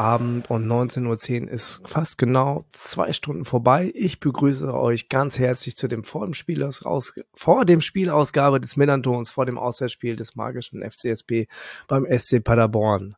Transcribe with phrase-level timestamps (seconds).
[0.00, 3.92] Mittwochabend und 19.10 Uhr ist fast genau zwei Stunden vorbei.
[3.94, 8.76] Ich begrüße euch ganz herzlich zu dem vor dem, Spiel aus, vor dem Spielausgabe des
[8.76, 11.48] Millantons, vor dem Auswärtsspiel des magischen FCSB
[11.86, 13.16] beim SC Paderborn.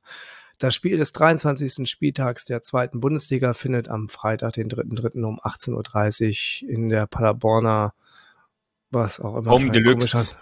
[0.58, 1.88] Das Spiel des 23.
[1.88, 5.22] Spieltags der zweiten Bundesliga findet am Freitag, den 3.3.
[5.22, 7.94] um 18.30 Uhr in der Paderborner,
[8.90, 9.52] was auch immer.
[9.52, 10.36] Home Deluxe.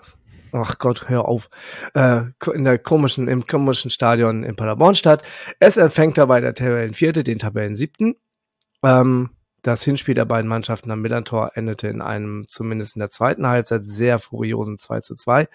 [0.52, 1.48] Ach Gott, hör auf.
[1.94, 2.22] Äh,
[2.52, 5.22] in der komischen, im komischen Stadion in Paderborn statt.
[5.58, 8.16] Es empfängt dabei der Tabellenvierte, den Tabellen siebten.
[8.82, 9.30] Ähm,
[9.62, 13.84] das Hinspiel der beiden Mannschaften am Millantor endete in einem, zumindest in der zweiten Halbzeit,
[13.84, 15.48] sehr furiosen 2 zu 2.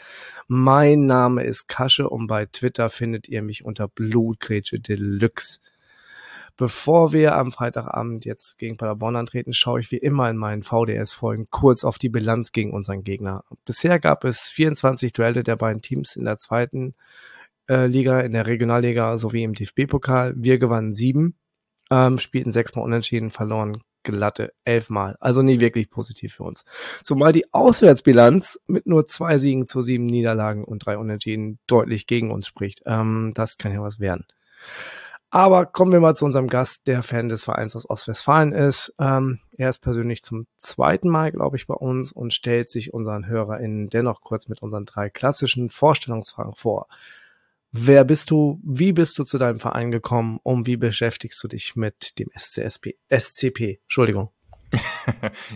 [0.47, 5.59] Mein Name ist Kasche und bei Twitter findet ihr mich unter Blutgrätsche Deluxe.
[6.57, 11.47] Bevor wir am Freitagabend jetzt gegen Paderborn antreten, schaue ich wie immer in meinen VDS-Folgen
[11.51, 13.43] kurz auf die Bilanz gegen unseren Gegner.
[13.65, 16.93] Bisher gab es 24 Duelle der beiden Teams in der zweiten
[17.67, 20.33] äh, Liga, in der Regionalliga sowie im DFB-Pokal.
[20.37, 21.35] Wir gewannen sieben,
[21.91, 25.17] ähm, spielten sechsmal unentschieden, verloren glatte elfmal.
[25.19, 26.63] Also nie wirklich positiv für uns.
[27.03, 32.31] Zumal die Auswärtsbilanz mit nur zwei Siegen zu sieben Niederlagen und drei Unentschieden deutlich gegen
[32.31, 32.83] uns spricht.
[32.85, 34.25] Ähm, das kann ja was werden.
[35.35, 38.95] Aber kommen wir mal zu unserem Gast, der Fan des Vereins aus Ostwestfalen ist.
[39.01, 43.27] Ähm, er ist persönlich zum zweiten Mal, glaube ich, bei uns und stellt sich unseren
[43.27, 46.87] HörerInnen dennoch kurz mit unseren drei klassischen Vorstellungsfragen vor.
[47.73, 48.61] Wer bist du?
[48.63, 50.39] Wie bist du zu deinem Verein gekommen?
[50.41, 53.81] Und wie beschäftigst du dich mit dem SCSP, SCP?
[53.83, 54.29] Entschuldigung.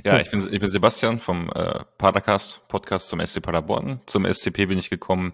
[0.03, 4.01] ja, ich bin, ich bin Sebastian vom äh, Padercast Podcast zum SC Paderborn.
[4.07, 5.31] Zum SCP bin ich gekommen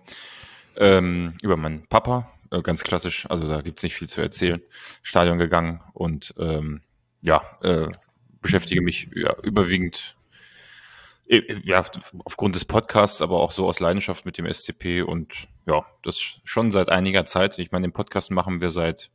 [0.77, 2.29] ähm, über meinen Papa,
[2.61, 4.61] ganz klassisch, also da gibt's nicht viel zu erzählen.
[5.01, 6.81] Stadion gegangen und ähm,
[7.21, 7.87] ja, äh,
[8.41, 10.15] beschäftige mich ja, überwiegend
[11.27, 11.83] äh, ja,
[12.23, 16.71] aufgrund des Podcasts, aber auch so aus Leidenschaft mit dem SCP und ja, das schon
[16.71, 17.57] seit einiger Zeit.
[17.57, 19.09] Ich meine, den Podcast machen wir seit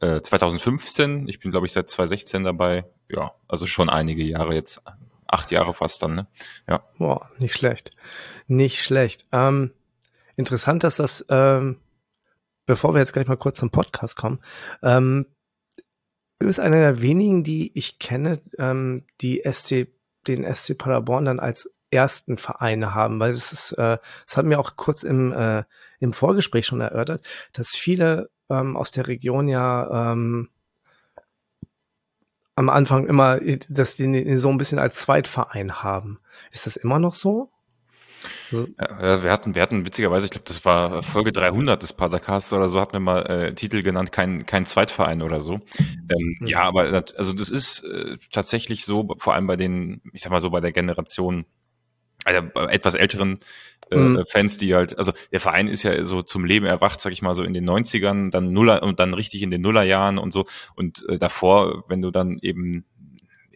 [0.00, 1.28] äh, 2015.
[1.28, 2.84] Ich bin, glaube ich, seit 2016 dabei.
[3.08, 4.82] Ja, also schon einige Jahre jetzt.
[5.26, 6.26] Acht Jahre fast dann, ne?
[6.68, 6.82] Ja.
[6.98, 7.90] Boah, nicht schlecht.
[8.46, 9.26] Nicht schlecht.
[9.32, 9.72] Ähm,
[10.36, 11.78] interessant, dass das ähm,
[12.68, 14.40] bevor wir jetzt gleich mal kurz zum Podcast kommen,
[14.82, 15.26] ähm,
[16.38, 19.88] du bist einer der wenigen, die ich kenne, ähm, die SC,
[20.28, 23.96] den SC Paderborn dann als ersten Vereine haben, weil das ist, äh,
[24.26, 25.64] das hat mir auch kurz im, äh,
[25.98, 27.24] im Vorgespräch schon erörtert,
[27.54, 30.50] dass viele ähm, aus der Region ja ähm,
[32.54, 33.40] am Anfang immer,
[33.70, 36.20] dass die so ein bisschen als Zweitverein haben.
[36.50, 37.50] Ist das immer noch so?
[38.50, 42.52] Also, ja, wir hatten, wir hatten witzigerweise, ich glaube, das war Folge 300 des Padercasts
[42.52, 45.60] oder so, hatten wir mal äh, Titel genannt, kein, kein Zweitverein oder so.
[45.78, 46.46] Ähm, mhm.
[46.46, 50.30] Ja, aber das, also das ist äh, tatsächlich so, vor allem bei den, ich sag
[50.30, 51.44] mal so bei der Generation,
[52.24, 53.40] also etwas älteren
[53.90, 54.24] äh, mhm.
[54.28, 57.34] Fans, die halt, also der Verein ist ja so zum Leben erwacht, sag ich mal
[57.34, 60.46] so in den 90ern, dann Nuller und dann richtig in den Nullerjahren und so.
[60.74, 62.84] Und äh, davor, wenn du dann eben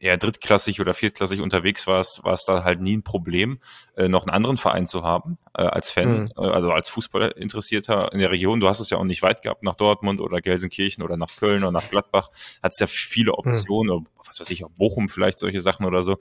[0.02, 3.60] eher drittklassig oder viertklassig unterwegs warst, war es da halt nie ein Problem,
[3.96, 6.32] äh, noch einen anderen Verein zu haben äh, als Fan, mhm.
[6.36, 8.58] äh, also als Fußballinteressierter in der Region.
[8.58, 11.62] Du hast es ja auch nicht weit gehabt nach Dortmund oder Gelsenkirchen oder nach Köln
[11.62, 12.30] oder nach Gladbach.
[12.62, 13.38] Hat es ja viele mhm.
[13.38, 14.02] Optionen, mhm.
[14.02, 16.18] oder was weiß ich, auch Bochum vielleicht solche Sachen oder so.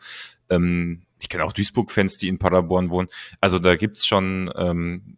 [0.51, 3.07] Ähm, ich kenne auch Duisburg-Fans, die in Paderborn wohnen.
[3.39, 5.17] Also da gibt's schon ähm,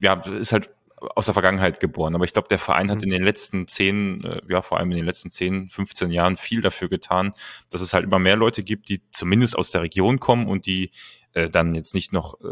[0.00, 2.14] ja, ist halt aus der Vergangenheit geboren.
[2.14, 3.04] Aber ich glaube, der Verein hat mhm.
[3.04, 6.62] in den letzten zehn, äh, ja, vor allem in den letzten zehn, 15 Jahren viel
[6.62, 7.32] dafür getan,
[7.70, 10.90] dass es halt immer mehr Leute gibt, die zumindest aus der Region kommen und die
[11.32, 12.46] äh, dann jetzt nicht noch äh,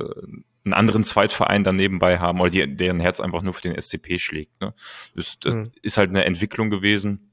[0.64, 4.18] einen anderen Zweitverein dann nebenbei haben oder die, deren Herz einfach nur für den SCP
[4.18, 4.60] schlägt.
[4.60, 4.74] Ne?
[5.14, 5.72] Das, das mhm.
[5.82, 7.30] ist halt eine Entwicklung gewesen.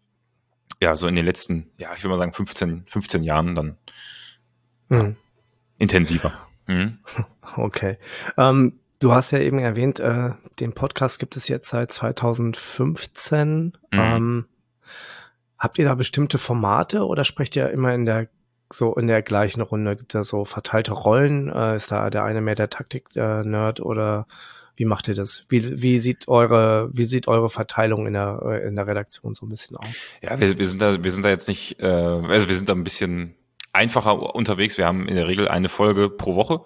[0.81, 3.78] Ja, so in den letzten, ja, ich würde mal sagen 15, 15 Jahren dann
[4.90, 5.17] mhm.
[5.78, 6.47] intensiver.
[6.67, 6.99] Mhm.
[7.57, 7.97] Okay.
[8.37, 13.64] Ähm, Du hast ja eben erwähnt, äh, den Podcast gibt es jetzt seit 2015.
[13.64, 13.74] Mhm.
[13.92, 14.46] Ähm,
[15.58, 18.30] habt ihr da bestimmte Formate oder sprecht ihr immer in der
[18.72, 19.98] so in der gleichen Runde?
[19.98, 21.52] Gibt es so verteilte Rollen?
[21.52, 24.28] Äh, ist da der eine mehr der Taktik-Nerd äh, oder
[24.76, 25.46] wie macht ihr das?
[25.50, 29.48] Wie, wie sieht eure, wie sieht eure Verteilung in der, äh, in der Redaktion so
[29.48, 29.88] ein bisschen aus?
[30.22, 32.74] Ja, wir, wir sind da, wir sind da jetzt nicht, äh, also wir sind da
[32.74, 33.34] ein bisschen
[33.74, 34.78] einfacher unterwegs.
[34.78, 36.62] Wir haben in der Regel eine Folge pro Woche,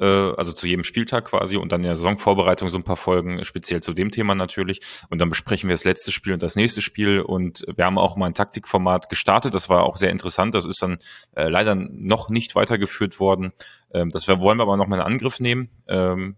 [0.00, 3.44] äh, also zu jedem Spieltag quasi und dann in der Saisonvorbereitung so ein paar Folgen
[3.44, 4.80] speziell zu dem Thema natürlich.
[5.10, 7.20] Und dann besprechen wir das letzte Spiel und das nächste Spiel.
[7.20, 9.54] Und wir haben auch mal ein Taktikformat gestartet.
[9.54, 10.54] Das war auch sehr interessant.
[10.54, 10.98] Das ist dann
[11.36, 13.52] äh, leider noch nicht weitergeführt worden.
[13.92, 15.68] Ähm, das wollen wir aber noch mal in Angriff nehmen.
[15.86, 16.36] Ähm,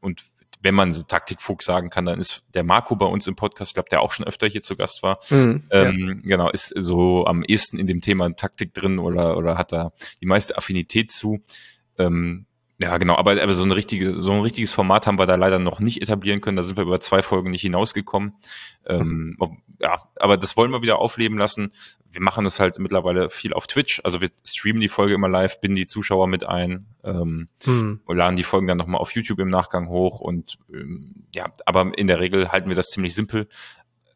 [0.00, 0.22] und
[0.62, 3.74] wenn man so Taktikfuchs sagen kann, dann ist der Marco bei uns im Podcast, ich
[3.74, 6.36] glaube, der auch schon öfter hier zu Gast war, mhm, ähm, ja.
[6.36, 9.88] genau, ist so am ehesten in dem Thema Taktik drin oder, oder hat da
[10.20, 11.42] die meiste Affinität zu.
[11.96, 12.44] Ähm,
[12.80, 15.58] ja, genau, aber, aber so, eine richtige, so ein richtiges Format haben wir da leider
[15.58, 16.56] noch nicht etablieren können.
[16.56, 18.32] Da sind wir über zwei Folgen nicht hinausgekommen.
[18.86, 19.36] Ähm,
[19.78, 21.74] ja, aber das wollen wir wieder aufleben lassen.
[22.10, 24.00] Wir machen das halt mittlerweile viel auf Twitch.
[24.02, 28.00] Also wir streamen die Folge immer live, binden die Zuschauer mit ein ähm, hm.
[28.06, 30.20] und laden die Folgen dann nochmal auf YouTube im Nachgang hoch.
[30.20, 33.46] Und ähm, ja, aber in der Regel halten wir das ziemlich simpel.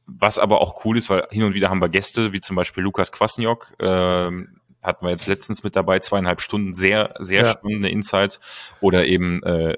[0.07, 2.83] Was aber auch cool ist, weil hin und wieder haben wir Gäste, wie zum Beispiel
[2.83, 7.51] Lukas Kwasniok, ähm, hatten wir jetzt letztens mit dabei, zweieinhalb Stunden sehr, sehr ja.
[7.51, 8.39] spannende Insights.
[8.81, 9.77] Oder eben, äh,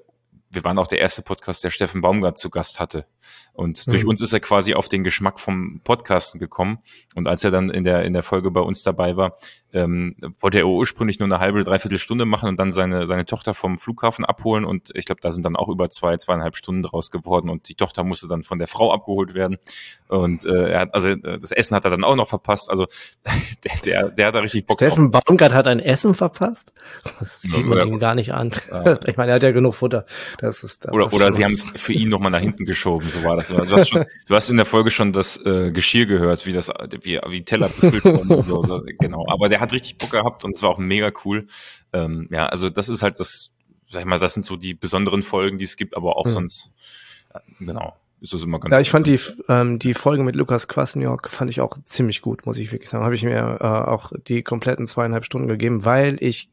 [0.57, 3.05] wir waren auch der erste Podcast, der Steffen Baumgart zu Gast hatte.
[3.53, 4.11] Und durch mhm.
[4.11, 6.79] uns ist er quasi auf den Geschmack vom Podcasten gekommen.
[7.15, 9.37] Und als er dann in der, in der Folge bei uns dabei war,
[9.73, 13.55] ähm, wollte er ursprünglich nur eine halbe, dreiviertel Stunde machen und dann seine, seine Tochter
[13.55, 14.65] vom Flughafen abholen.
[14.65, 17.51] Und ich glaube, da sind dann auch über zwei, zweieinhalb Stunden draus geworden.
[17.51, 19.59] Und die Tochter musste dann von der Frau abgeholt werden.
[20.09, 22.71] Und äh, er hat, also äh, das Essen hat er dann auch noch verpasst.
[22.71, 22.87] Also
[23.65, 25.23] der, der, der hat da richtig Bock Steffen drauf.
[25.25, 26.73] Baumgart hat ein Essen verpasst?
[27.19, 28.51] Das sieht man ja, ihm gar nicht an.
[28.71, 28.97] Ja.
[29.07, 30.05] Ich meine, er hat ja genug Futter.
[30.47, 33.25] Das ist, das oder oder sie haben es für ihn nochmal nach hinten geschoben, so
[33.25, 33.49] war das.
[33.49, 36.69] Du hast, schon, du hast in der Folge schon das äh, Geschirr gehört, wie das,
[37.03, 38.43] wie, wie Teller befüllt wurden.
[38.43, 39.27] so, so, genau.
[39.29, 41.49] Aber der hat richtig Bock gehabt und es war auch mega cool.
[41.93, 43.51] Ähm, ja, also das ist halt das,
[43.91, 46.31] sag ich mal, das sind so die besonderen Folgen, die es gibt, aber auch mhm.
[46.31, 46.71] sonst,
[47.35, 47.97] äh, genau.
[48.21, 51.51] Ist das immer ganz ja, ich fand die, ähm, die Folge mit Lukas Kwasniok fand
[51.51, 53.05] ich auch ziemlich gut, muss ich wirklich sagen.
[53.05, 56.51] Habe ich mir äh, auch die kompletten zweieinhalb Stunden gegeben, weil ich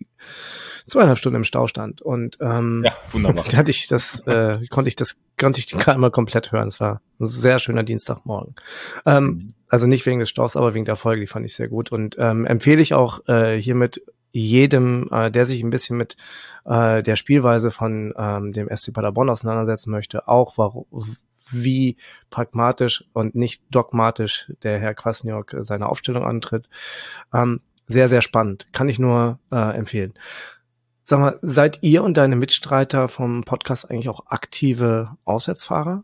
[0.86, 2.01] zweieinhalb Stunden im Stau stand.
[2.01, 3.45] Und ähm, ja, wunderbar.
[3.50, 6.68] da hatte ich das, äh, konnte ich das, konnte ich die einmal komplett hören.
[6.68, 8.56] Es war ein sehr schöner Dienstagmorgen.
[9.06, 9.54] Ähm, mhm.
[9.69, 11.92] Also nicht wegen des Staus, aber wegen der Folge, die fand ich sehr gut.
[11.92, 16.18] Und ähm, empfehle ich auch äh, hiermit jedem, äh, der sich ein bisschen mit
[16.65, 20.86] äh, der Spielweise von ähm, dem SC Paderborn auseinandersetzen möchte, auch warum,
[21.51, 21.98] wie
[22.30, 26.69] pragmatisch und nicht dogmatisch der Herr Kwasniok seine Aufstellung antritt.
[27.34, 28.68] Ähm, sehr, sehr spannend.
[28.72, 30.13] Kann ich nur äh, empfehlen.
[31.04, 36.04] Sag mal, seid ihr und deine Mitstreiter vom Podcast eigentlich auch aktive Auswärtsfahrer?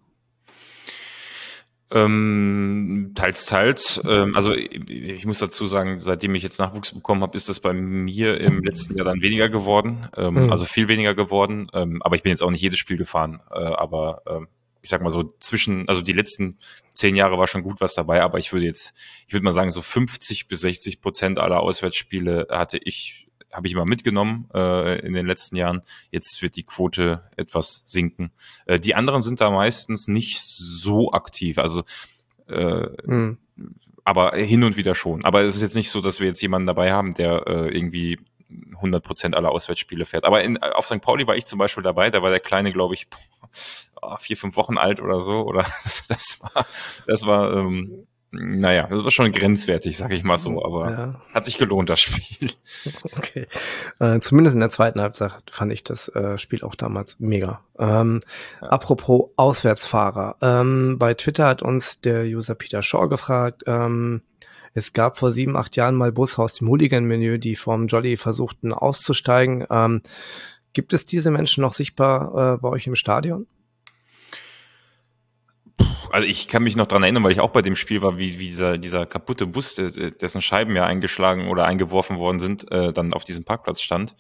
[1.91, 3.99] Ähm, teils, teils.
[4.05, 7.73] Ähm, also ich muss dazu sagen, seitdem ich jetzt Nachwuchs bekommen habe, ist das bei
[7.73, 10.07] mir im letzten Jahr dann weniger geworden.
[10.15, 10.51] Ähm, mhm.
[10.51, 11.69] Also viel weniger geworden.
[11.73, 13.41] Ähm, aber ich bin jetzt auch nicht jedes Spiel gefahren.
[13.49, 14.45] Äh, aber äh,
[14.81, 16.57] ich sag mal so zwischen, also die letzten
[16.91, 18.93] zehn Jahre war schon gut was dabei, aber ich würde jetzt,
[19.27, 23.73] ich würde mal sagen, so 50 bis 60 Prozent aller Auswärtsspiele hatte ich habe ich
[23.73, 25.81] immer mitgenommen äh, in den letzten Jahren.
[26.11, 28.31] Jetzt wird die Quote etwas sinken.
[28.65, 31.57] Äh, die anderen sind da meistens nicht so aktiv.
[31.57, 31.83] Also
[32.47, 33.37] äh, hm.
[34.03, 35.25] aber hin und wieder schon.
[35.25, 38.19] Aber es ist jetzt nicht so, dass wir jetzt jemanden dabei haben, der äh, irgendwie
[38.75, 40.25] 100 Prozent aller Auswärtsspiele fährt.
[40.25, 41.01] Aber in, auf St.
[41.01, 42.09] Pauli war ich zum Beispiel dabei.
[42.09, 43.07] Da war der Kleine, glaube ich,
[44.19, 45.45] vier, fünf Wochen alt oder so.
[45.45, 45.65] Oder
[46.07, 46.65] das war,
[47.07, 51.21] das war ähm, naja, das war schon grenzwertig, sag ich mal so, aber ja.
[51.33, 52.49] hat sich gelohnt, das Spiel.
[53.17, 53.47] Okay.
[53.99, 57.61] Äh, zumindest in der zweiten Halbzeit fand ich das äh, Spiel auch damals mega.
[57.77, 58.21] Ähm,
[58.61, 58.69] ja.
[58.69, 60.37] Apropos Auswärtsfahrer.
[60.41, 64.21] Ähm, bei Twitter hat uns der User Peter Shaw gefragt, ähm,
[64.73, 68.71] es gab vor sieben, acht Jahren mal Busse aus dem Hooligan-Menü, die vom Jolly versuchten
[68.71, 69.65] auszusteigen.
[69.69, 70.01] Ähm,
[70.73, 73.47] gibt es diese Menschen noch sichtbar äh, bei euch im Stadion?
[76.11, 78.39] Also ich kann mich noch dran erinnern, weil ich auch bei dem Spiel war, wie,
[78.39, 83.13] wie dieser, dieser kaputte Bus, dessen Scheiben ja eingeschlagen oder eingeworfen worden sind, äh, dann
[83.13, 84.15] auf diesem Parkplatz stand.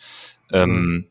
[0.51, 1.09] Ähm,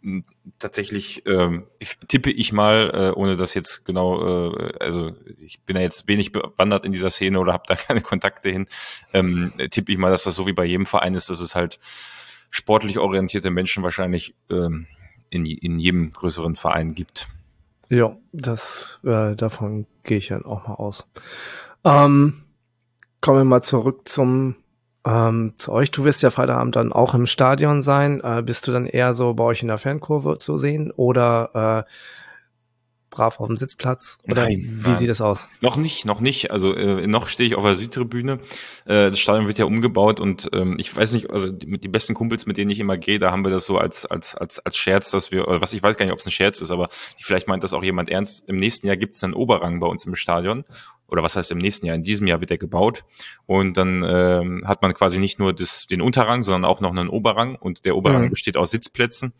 [0.00, 0.24] mhm.
[0.58, 1.66] tatsächlich ähm,
[2.08, 6.32] tippe ich mal, äh, ohne das jetzt genau, äh, also ich bin ja jetzt wenig
[6.32, 8.66] bewandert in dieser Szene oder habe da keine Kontakte hin,
[9.12, 11.78] ähm, tippe ich mal, dass das so wie bei jedem Verein ist, dass es halt
[12.50, 14.86] sportlich orientierte Menschen wahrscheinlich ähm,
[15.28, 17.28] in, in jedem größeren Verein gibt.
[17.90, 21.08] Ja, das äh, davon gehe ich dann auch mal aus.
[21.84, 22.44] Ähm,
[23.20, 24.54] kommen wir mal zurück zum
[25.04, 25.90] ähm, zu euch.
[25.90, 28.20] Du wirst ja Freitagabend dann auch im Stadion sein.
[28.22, 31.90] Äh, bist du dann eher so bei euch in der Fankurve zu sehen oder äh,
[33.10, 34.18] brav auf dem Sitzplatz?
[34.24, 34.96] Oder nein, wie nein.
[34.96, 35.48] sieht das aus?
[35.60, 36.50] Noch nicht, noch nicht.
[36.50, 38.40] Also äh, noch stehe ich auf der Südtribüne.
[38.86, 42.14] Äh, das Stadion wird ja umgebaut und ähm, ich weiß nicht, also die, die besten
[42.14, 44.76] Kumpels, mit denen ich immer gehe, da haben wir das so als als als als
[44.76, 46.88] Scherz, dass wir, oder was ich weiß gar nicht, ob es ein Scherz ist, aber
[46.90, 48.48] vielleicht meint das auch jemand ernst.
[48.48, 50.64] Im nächsten Jahr gibt es einen Oberrang bei uns im Stadion
[51.10, 53.04] oder was heißt im nächsten Jahr, in diesem Jahr wird er gebaut.
[53.46, 57.08] Und dann ähm, hat man quasi nicht nur das, den Unterrang, sondern auch noch einen
[57.08, 57.56] Oberrang.
[57.56, 58.30] Und der Oberrang mhm.
[58.30, 59.32] besteht aus Sitzplätzen.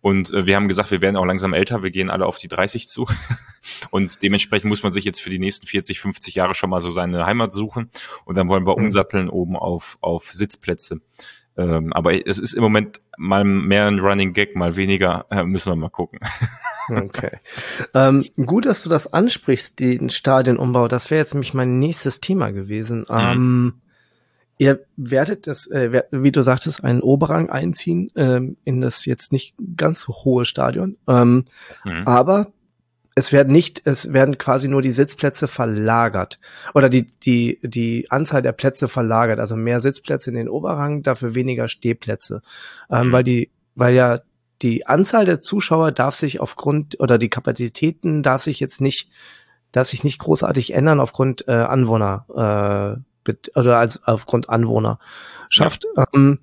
[0.00, 2.48] Und äh, wir haben gesagt, wir werden auch langsam älter, wir gehen alle auf die
[2.48, 3.06] 30 zu.
[3.90, 6.90] und dementsprechend muss man sich jetzt für die nächsten 40, 50 Jahre schon mal so
[6.90, 7.90] seine Heimat suchen.
[8.24, 8.84] Und dann wollen wir mhm.
[8.84, 11.00] umsatteln oben auf, auf Sitzplätze.
[11.58, 15.70] Ähm, aber es ist im Moment mal mehr ein Running Gag, mal weniger, äh, müssen
[15.70, 16.20] wir mal gucken.
[16.88, 17.38] Okay.
[17.94, 20.88] ähm, gut, dass du das ansprichst, den Stadionumbau.
[20.88, 23.00] Das wäre jetzt nämlich mein nächstes Thema gewesen.
[23.00, 23.16] Mhm.
[23.18, 23.74] Ähm,
[24.58, 29.54] ihr werdet das, äh, wie du sagtest, einen Oberrang einziehen ähm, in das jetzt nicht
[29.76, 30.96] ganz so hohe Stadion.
[31.06, 31.44] Ähm,
[31.84, 32.06] mhm.
[32.06, 32.52] Aber
[33.18, 36.38] es werden nicht, es werden quasi nur die Sitzplätze verlagert
[36.74, 41.34] oder die die die Anzahl der Plätze verlagert, also mehr Sitzplätze in den Oberrang, dafür
[41.34, 42.42] weniger Stehplätze,
[42.90, 43.12] ähm, mhm.
[43.12, 44.20] weil die weil ja
[44.62, 49.10] die Anzahl der Zuschauer darf sich aufgrund oder die Kapazitäten darf sich jetzt nicht
[49.72, 52.24] darf sich nicht großartig ändern aufgrund äh, Anwohner
[53.26, 55.84] äh, oder als aufgrund Anwohnerschaft.
[55.96, 56.06] Ja.
[56.14, 56.38] Ähm,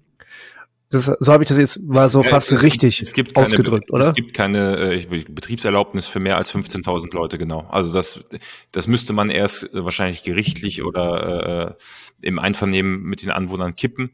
[0.93, 3.48] das, so habe ich das jetzt mal so ja, fast es, richtig es gibt keine,
[3.48, 4.10] ausgedrückt, oder?
[4.10, 7.62] Es gibt keine äh, Betriebserlaubnis für mehr als 15.000 Leute, genau.
[7.72, 8.24] Also das,
[8.72, 11.77] das müsste man erst äh, wahrscheinlich gerichtlich oder
[12.22, 14.12] äh, im Einvernehmen mit den Anwohnern kippen.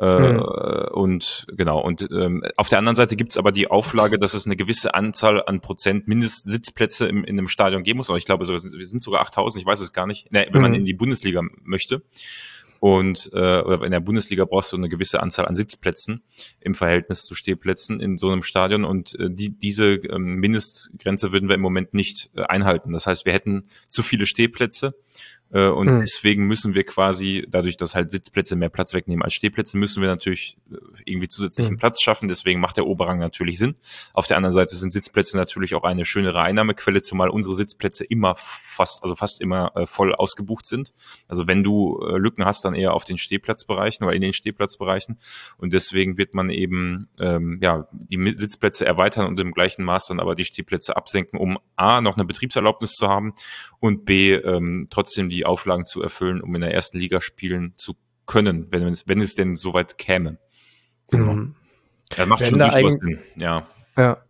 [0.00, 0.40] Äh, mhm.
[0.92, 4.56] Und genau, und ähm, auf der anderen Seite gibt's aber die Auflage, dass es eine
[4.56, 8.08] gewisse Anzahl an Prozent Mindestsitzplätze im, in einem Stadion geben muss.
[8.08, 10.60] Aber ich glaube, so, wir sind sogar 8000, ich weiß es gar nicht, ne, wenn
[10.60, 10.62] mhm.
[10.62, 12.02] man in die Bundesliga möchte.
[12.78, 16.22] Und äh, in der Bundesliga brauchst du eine gewisse Anzahl an Sitzplätzen
[16.60, 18.86] im Verhältnis zu Stehplätzen in so einem Stadion.
[18.86, 22.92] Und äh, die, diese ähm, Mindestgrenze würden wir im Moment nicht äh, einhalten.
[22.92, 24.94] Das heißt, wir hätten zu viele Stehplätze
[25.52, 26.00] äh, und mhm.
[26.00, 30.08] deswegen müssen wir quasi, dadurch, dass halt Sitzplätze mehr Platz wegnehmen als Stehplätze, müssen wir
[30.08, 31.78] natürlich äh, irgendwie zusätzlichen mhm.
[31.78, 32.28] Platz schaffen.
[32.28, 33.74] Deswegen macht der Oberrang natürlich Sinn.
[34.12, 38.34] Auf der anderen Seite sind Sitzplätze natürlich auch eine schönere Einnahmequelle, zumal unsere Sitzplätze immer
[38.36, 40.92] fast, also fast immer äh, voll ausgebucht sind.
[41.26, 45.18] Also wenn du äh, Lücken hast, dann eher auf den Stehplatzbereichen oder in den Stehplatzbereichen.
[45.58, 50.20] Und deswegen wird man eben ähm, ja die Sitzplätze erweitern und im gleichen Maß dann
[50.20, 53.34] aber die Stehplätze absenken, um A noch eine Betriebserlaubnis zu haben
[53.80, 57.94] und B ähm, trotzdem die Auflagen zu erfüllen, um in der ersten Liga spielen zu
[58.26, 60.38] können, wenn es, wenn es denn soweit käme.
[61.08, 61.32] Genau.
[61.32, 61.54] Mhm.
[62.16, 63.66] Ja, macht wenn schon durchaus Sinn, ja.
[63.96, 64.22] Ja.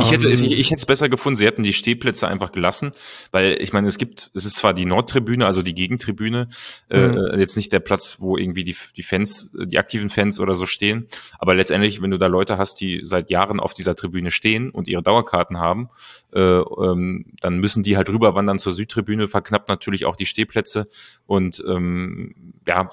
[0.00, 2.92] Ich hätte, um, ich, ich hätte es besser gefunden, sie hätten die Stehplätze einfach gelassen,
[3.30, 6.48] weil ich meine, es gibt, es ist zwar die Nordtribüne, also die Gegentribüne,
[6.88, 7.16] äh, mhm.
[7.16, 10.64] äh, jetzt nicht der Platz, wo irgendwie die, die Fans, die aktiven Fans oder so
[10.64, 11.08] stehen,
[11.38, 14.88] aber letztendlich, wenn du da Leute hast, die seit Jahren auf dieser Tribüne stehen und
[14.88, 15.90] ihre Dauerkarten haben,
[16.32, 20.88] äh, ähm, dann müssen die halt rüberwandern zur Südtribüne, verknappt natürlich auch die Stehplätze
[21.26, 22.88] und ähm, ja,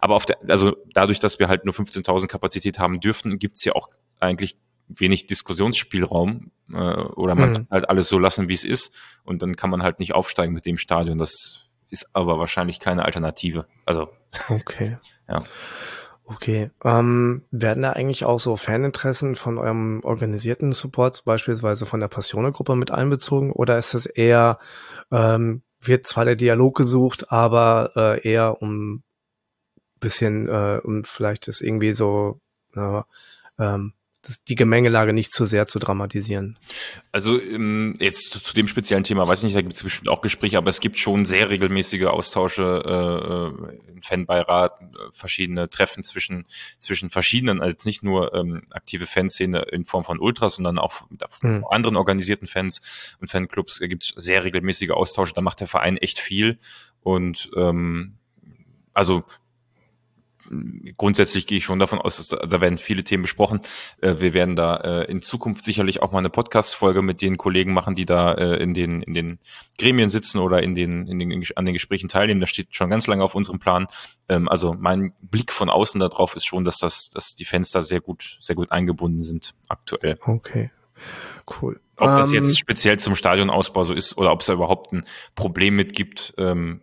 [0.00, 3.74] aber auf der, also dadurch, dass wir halt nur 15.000 Kapazität haben dürften, gibt's ja
[3.74, 4.56] auch eigentlich
[4.88, 7.66] wenig Diskussionsspielraum äh, oder man mhm.
[7.70, 10.66] halt alles so lassen, wie es ist und dann kann man halt nicht aufsteigen mit
[10.66, 11.18] dem Stadion.
[11.18, 13.66] Das ist aber wahrscheinlich keine Alternative.
[13.84, 14.08] Also
[14.48, 15.42] okay, ja.
[16.30, 22.08] Okay, ähm, werden da eigentlich auch so Faninteressen von eurem organisierten Support, beispielsweise von der
[22.08, 24.58] Passione-Gruppe mit einbezogen, oder ist es eher,
[25.10, 29.04] ähm, wird zwar der Dialog gesucht, aber äh, eher um
[30.00, 32.40] bisschen, äh, um vielleicht das irgendwie so,
[32.76, 33.00] äh,
[33.58, 36.58] ähm, das, die Gemengelage nicht zu sehr zu dramatisieren.
[37.12, 40.08] Also ähm, jetzt zu, zu, dem speziellen Thema weiß ich nicht, da gibt es bestimmt
[40.08, 45.70] auch Gespräche, aber es gibt schon sehr regelmäßige Austausche äh, äh im Fanbeirat, äh, verschiedene
[45.70, 46.46] Treffen zwischen
[46.78, 51.02] zwischen verschiedenen, also jetzt nicht nur ähm, aktive Fanszene in Form von Ultras, sondern auch
[51.40, 51.64] hm.
[51.68, 52.80] anderen organisierten Fans
[53.20, 55.34] und Fanclubs gibt es sehr regelmäßige Austausche.
[55.34, 56.58] Da macht der Verein echt viel
[57.02, 58.14] und ähm,
[58.92, 59.22] also
[60.96, 63.60] grundsätzlich gehe ich schon davon aus, dass da, da werden viele Themen besprochen.
[64.00, 67.72] Äh, wir werden da äh, in Zukunft sicherlich auch mal eine Podcast-Folge mit den Kollegen
[67.72, 69.38] machen, die da äh, in den in den
[69.78, 72.40] Gremien sitzen oder in den, in den an den Gesprächen teilnehmen.
[72.40, 73.86] Das steht schon ganz lange auf unserem Plan.
[74.28, 78.00] Ähm, also mein Blick von außen darauf ist schon, dass das, dass die Fenster sehr
[78.00, 80.18] gut, sehr gut eingebunden sind aktuell.
[80.24, 80.70] Okay.
[81.60, 81.80] Cool.
[81.96, 85.04] Ob das jetzt ähm, speziell zum Stadionausbau so ist oder ob es da überhaupt ein
[85.34, 86.80] Problem mit gibt, ähm,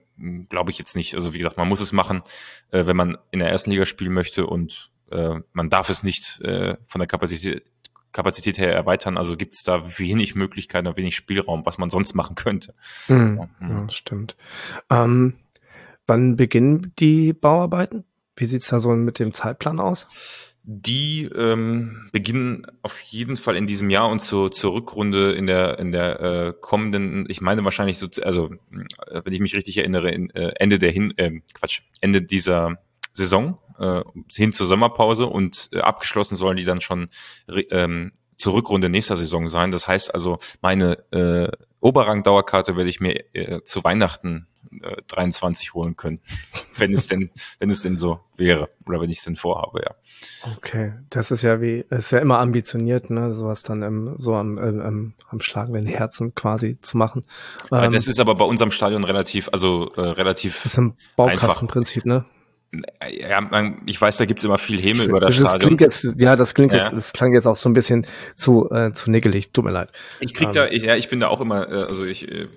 [0.50, 1.16] glaube ich jetzt nicht.
[1.16, 2.24] Also wie gesagt, man muss es machen,
[2.72, 6.42] äh, wenn man in der ersten Liga spielen möchte und äh, man darf es nicht
[6.42, 7.64] äh, von der Kapazität,
[8.12, 9.18] Kapazität her erweitern.
[9.18, 12.74] Also gibt es da wenig Möglichkeiten, wenig Spielraum, was man sonst machen könnte.
[13.10, 13.50] Mhm.
[13.62, 14.38] Ja, ja, stimmt.
[14.90, 15.36] Ähm,
[16.08, 18.06] wann beginnen die Bauarbeiten?
[18.38, 20.08] Wie sieht's da so mit dem Zeitplan aus?
[20.68, 25.78] Die ähm, beginnen auf jeden Fall in diesem Jahr und zur, zur Rückrunde in der
[25.78, 28.50] in der äh, kommenden, ich meine wahrscheinlich so, also
[29.06, 32.80] äh, wenn ich mich richtig erinnere, in, äh, Ende der hin, äh, Quatsch, Ende dieser
[33.14, 34.02] Saison äh,
[34.34, 37.10] hin zur Sommerpause und äh, abgeschlossen sollen die dann schon
[37.70, 39.70] ähm, zur Rückrunde nächster Saison sein.
[39.70, 44.48] Das heißt also, meine äh, Oberrang-Dauerkarte werde ich mir äh, zu Weihnachten
[45.08, 46.20] 23 holen können,
[46.78, 49.96] wenn es denn, wenn es denn so wäre oder wenn ich es denn vorhabe, ja.
[50.58, 54.58] Okay, das ist ja wie, ist ja immer ambitioniert, ne, sowas dann im, so am,
[54.58, 57.24] am, am schlagenden Herzen quasi zu machen.
[57.72, 60.64] Ähm, das ist aber bei unserem Stadion relativ, also äh, relativ.
[60.64, 62.26] Das ist ein Baukastenprinzip, ne?
[63.10, 65.78] Ja, man, ich weiß, da gibt's immer viel Häme über das, das Stadion.
[65.78, 66.84] Klingt jetzt, ja, das klingt ja.
[66.84, 69.52] jetzt, das klang jetzt auch so ein bisschen zu, äh, zu nickelig.
[69.52, 69.92] Tut mir leid.
[70.20, 70.54] Ich krieg um.
[70.54, 72.48] da, ich, ja, ich bin da auch immer, äh, also ich äh,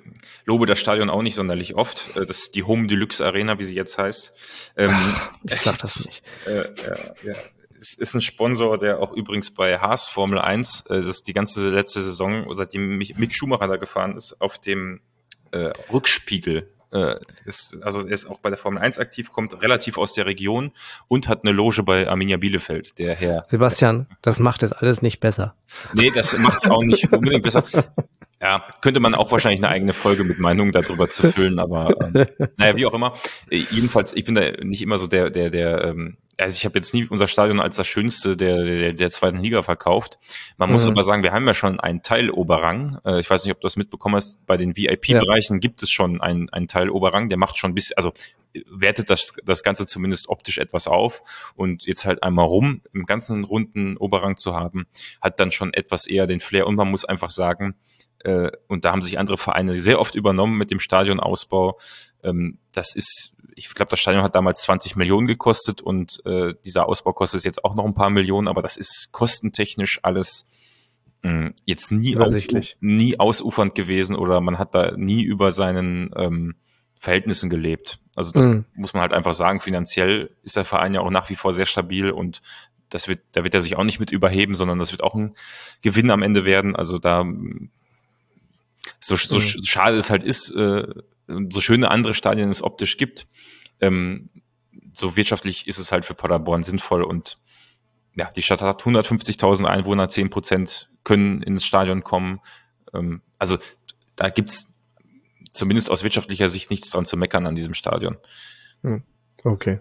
[0.44, 2.16] lobe das Stadion auch nicht sonderlich oft.
[2.16, 4.32] Äh, das ist die Home Deluxe Arena, wie sie jetzt heißt.
[4.76, 6.22] Ähm, Ach, ich sag das nicht.
[6.46, 7.34] Äh, ja, ja.
[7.80, 11.32] Es ist ein Sponsor, der auch übrigens bei Haas Formel 1, äh, das ist die
[11.32, 15.00] ganze letzte Saison, seitdem Mick Schumacher da gefahren ist, auf dem
[15.52, 19.98] äh, Rückspiegel äh, ist, also er ist auch bei der Formel 1 aktiv, kommt relativ
[19.98, 20.72] aus der Region
[21.08, 23.46] und hat eine Loge bei Arminia Bielefeld, der Herr.
[23.48, 25.54] Sebastian, das macht es alles nicht besser.
[25.94, 27.64] Nee, das macht es auch nicht unbedingt besser.
[28.40, 32.26] Ja, könnte man auch wahrscheinlich eine eigene Folge mit Meinungen darüber zu füllen, aber ähm,
[32.56, 33.14] naja, wie auch immer.
[33.50, 36.78] Äh, jedenfalls, ich bin da nicht immer so der, der, der, ähm, also ich habe
[36.78, 40.18] jetzt nie unser Stadion als das Schönste der, der, der zweiten Liga verkauft.
[40.56, 40.92] Man muss mhm.
[40.92, 42.98] aber sagen, wir haben ja schon einen Teil Oberrang.
[43.04, 45.58] Äh, ich weiß nicht, ob du das mitbekommen hast, bei den VIP-Bereichen ja.
[45.60, 48.12] gibt es schon einen, einen Teil Oberrang, der macht schon ein bisschen, also
[48.70, 51.22] wertet das, das Ganze zumindest optisch etwas auf.
[51.54, 54.86] Und jetzt halt einmal rum, im ganzen runden Oberrang zu haben,
[55.20, 56.66] hat dann schon etwas eher den Flair.
[56.66, 57.74] Und man muss einfach sagen,
[58.20, 61.78] äh, und da haben sich andere Vereine sehr oft übernommen mit dem Stadionausbau.
[62.22, 66.88] Ähm, das ist, ich glaube, das Stadion hat damals 20 Millionen gekostet und äh, dieser
[66.88, 70.46] Ausbau kostet jetzt auch noch ein paar Millionen, aber das ist kostentechnisch alles
[71.22, 72.46] mh, jetzt nie, aus,
[72.80, 76.54] nie ausufernd gewesen oder man hat da nie über seinen ähm,
[76.98, 77.98] Verhältnissen gelebt.
[78.14, 78.64] Also das mhm.
[78.74, 79.60] muss man halt einfach sagen.
[79.60, 82.42] Finanziell ist der Verein ja auch nach wie vor sehr stabil und
[82.88, 85.34] das wird, da wird er sich auch nicht mit überheben, sondern das wird auch ein
[85.82, 86.74] Gewinn am Ende werden.
[86.74, 87.24] Also da
[89.00, 89.64] so, so mhm.
[89.64, 90.86] schade es halt ist, äh,
[91.28, 93.26] so schöne andere Stadien es optisch gibt,
[93.80, 94.30] ähm,
[94.94, 97.38] so wirtschaftlich ist es halt für Paderborn sinnvoll und
[98.16, 102.40] ja, die Stadt hat 150.000 Einwohner, 10 Prozent können ins Stadion kommen.
[102.92, 103.58] Ähm, also
[104.16, 104.76] da gibt's
[105.52, 108.16] zumindest aus wirtschaftlicher Sicht nichts dran zu meckern an diesem Stadion.
[108.82, 109.04] Hm,
[109.44, 109.78] okay.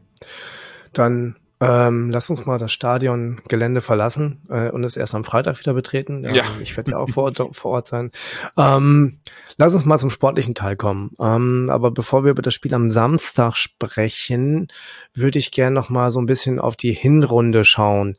[0.94, 5.74] Dann ähm, lass uns mal das Stadiongelände verlassen äh, und es erst am Freitag wieder
[5.74, 6.24] betreten.
[6.24, 6.44] Ja, ja.
[6.62, 8.12] Ich werde ja auch vor Ort, vor Ort sein.
[8.56, 9.18] Ähm,
[9.58, 11.12] lass uns mal zum sportlichen Teil kommen.
[11.20, 14.68] Ähm, aber bevor wir über das Spiel am Samstag sprechen,
[15.16, 18.18] würde ich gerne noch mal so ein bisschen auf die Hinrunde schauen.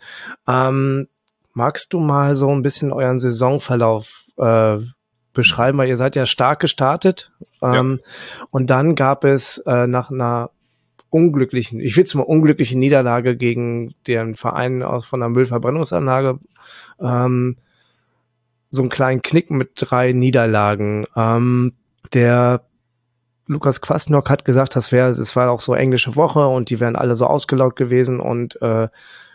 [0.48, 1.06] Ähm,
[1.52, 4.78] magst du mal so ein bisschen euren Saisonverlauf äh,
[5.32, 5.78] beschreiben?
[5.78, 7.30] Weil ihr seid ja stark gestartet.
[7.62, 8.46] Ähm, ja.
[8.50, 10.50] Und dann gab es äh, nach einer
[11.10, 16.38] unglücklichen, ich will es mal unglückliche Niederlage gegen den Verein aus von der Müllverbrennungsanlage,
[17.00, 17.56] ähm,
[18.70, 21.06] so einen kleinen Knick mit drei Niederlagen.
[21.16, 21.72] Ähm,
[22.12, 22.62] der
[23.46, 26.96] Lukas Kwasniok hat gesagt, das wäre, das war auch so englische Woche und die wären
[26.96, 28.88] alle so ausgelaugt gewesen und äh,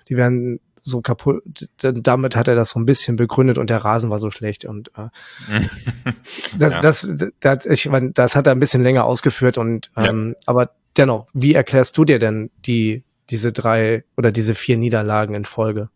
[0.08, 1.42] die wären so kaputt.
[1.78, 4.92] Damit hat er das so ein bisschen begründet und der Rasen war so schlecht und
[4.98, 5.10] äh,
[6.60, 6.82] das, ja.
[6.82, 10.42] das, das, das, ich meine, das hat er ein bisschen länger ausgeführt und ähm, ja.
[10.46, 15.46] aber dennoch, wie erklärst du dir denn die, diese drei oder diese vier Niederlagen in
[15.46, 15.90] Folge?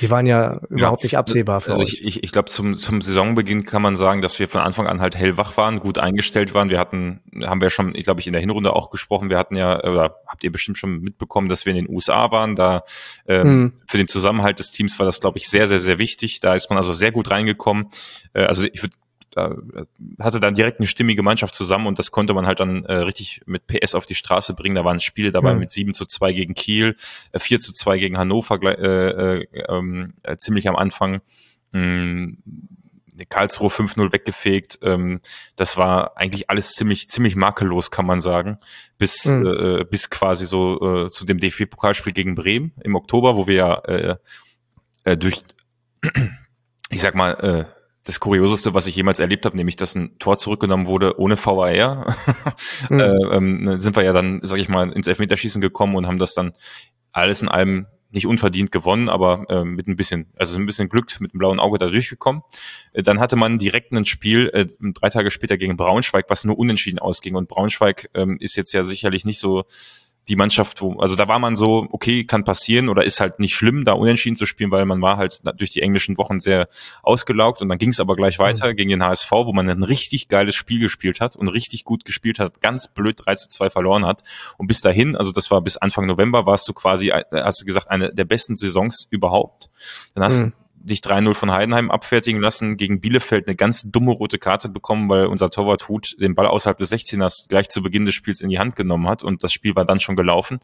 [0.00, 1.94] Die waren ja überhaupt ja, nicht absehbar für also euch.
[1.94, 5.00] Ich, ich, ich glaube, zum, zum Saisonbeginn kann man sagen, dass wir von Anfang an
[5.00, 6.70] halt hellwach waren, gut eingestellt waren.
[6.70, 9.56] Wir hatten, haben wir schon, ich glaube ich, in der Hinrunde auch gesprochen, wir hatten
[9.56, 12.54] ja, oder habt ihr bestimmt schon mitbekommen, dass wir in den USA waren.
[12.54, 12.82] Da
[13.26, 13.72] ähm, hm.
[13.86, 16.40] für den Zusammenhalt des Teams war das, glaube ich, sehr, sehr, sehr wichtig.
[16.40, 17.88] Da ist man also sehr gut reingekommen.
[18.32, 18.96] Äh, also ich würde
[19.30, 19.56] da
[20.18, 23.42] hatte dann direkt eine stimmige Mannschaft zusammen und das konnte man halt dann äh, richtig
[23.46, 24.74] mit PS auf die Straße bringen.
[24.74, 25.60] Da waren Spiele dabei mhm.
[25.60, 26.96] mit 7 zu 2 gegen Kiel,
[27.32, 31.20] äh, 4 zu 2 gegen Hannover äh, äh, ähm, äh, ziemlich am Anfang.
[31.72, 32.32] Mh,
[33.28, 34.78] Karlsruhe 5-0 weggefegt.
[34.82, 35.20] Ähm,
[35.56, 38.58] das war eigentlich alles ziemlich, ziemlich makellos, kann man sagen.
[38.98, 39.46] Bis, mhm.
[39.46, 43.74] äh, bis quasi so äh, zu dem DFB-Pokalspiel gegen Bremen im Oktober, wo wir ja
[43.84, 44.16] äh,
[45.04, 45.44] äh, durch,
[46.90, 50.38] ich sag mal, äh, das Kurioseste, was ich jemals erlebt habe, nämlich dass ein Tor
[50.38, 52.16] zurückgenommen wurde ohne VAR.
[52.88, 53.00] mhm.
[53.00, 56.34] äh, ähm, sind wir ja dann, sag ich mal, ins Elfmeterschießen gekommen und haben das
[56.34, 56.52] dann
[57.12, 61.20] alles in allem nicht unverdient gewonnen, aber äh, mit ein bisschen, also ein bisschen Glück
[61.20, 62.42] mit dem blauen Auge da durchgekommen.
[62.92, 66.58] Äh, dann hatte man direkt ein Spiel äh, drei Tage später gegen Braunschweig, was nur
[66.58, 67.36] unentschieden ausging.
[67.36, 69.64] Und Braunschweig ähm, ist jetzt ja sicherlich nicht so
[70.28, 73.54] die Mannschaft, wo, also da war man so, okay, kann passieren oder ist halt nicht
[73.54, 76.68] schlimm, da unentschieden zu spielen, weil man war halt durch die englischen Wochen sehr
[77.02, 78.76] ausgelaugt und dann ging es aber gleich weiter mhm.
[78.76, 82.38] gegen den HSV, wo man ein richtig geiles Spiel gespielt hat und richtig gut gespielt
[82.38, 84.22] hat, ganz blöd 3 zu 2 verloren hat.
[84.56, 87.64] Und bis dahin, also das war bis Anfang November, warst du quasi, äh, hast du
[87.64, 89.70] gesagt, eine der besten Saisons überhaupt.
[90.14, 94.38] Dann hast mhm dich 3-0 von Heidenheim abfertigen lassen, gegen Bielefeld eine ganz dumme rote
[94.38, 98.14] Karte bekommen, weil unser Torwart Hut den Ball außerhalb des 16ers gleich zu Beginn des
[98.14, 100.60] Spiels in die Hand genommen hat und das Spiel war dann schon gelaufen.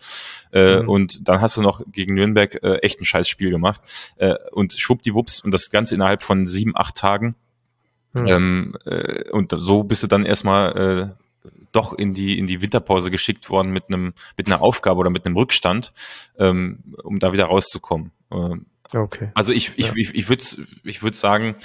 [0.52, 0.88] Äh, mhm.
[0.88, 3.80] Und dann hast du noch gegen Nürnberg äh, echt ein scheiß Spiel gemacht.
[4.16, 7.36] Äh, und schwuppdiwupps und das Ganze innerhalb von sieben, acht Tagen.
[8.14, 8.26] Mhm.
[8.26, 13.10] Ähm, äh, und so bist du dann erstmal äh, doch in die, in die Winterpause
[13.10, 15.92] geschickt worden mit einem, mit einer Aufgabe oder mit einem Rückstand,
[16.38, 18.12] ähm, um da wieder rauszukommen.
[18.32, 18.66] Ähm,
[19.00, 19.30] okay.
[19.34, 19.92] Also ich, ich, ja.
[19.96, 20.44] ich, ich würde
[20.84, 21.56] ich würd sagen,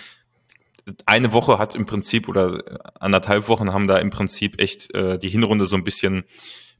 [1.05, 5.29] eine Woche hat im Prinzip oder anderthalb Wochen haben da im Prinzip echt äh, die
[5.29, 6.23] Hinrunde so ein bisschen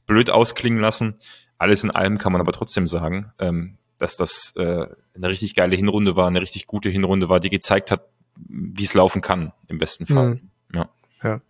[0.06, 1.16] blöd ausklingen lassen.
[1.58, 5.76] Alles in allem kann man aber trotzdem sagen, ähm, dass das äh, eine richtig geile
[5.76, 9.78] Hinrunde war, eine richtig gute Hinrunde war, die gezeigt hat, wie es laufen kann, im
[9.78, 10.34] besten Fall.
[10.34, 10.50] Mhm.
[10.74, 10.88] Ja.
[11.22, 11.40] ja.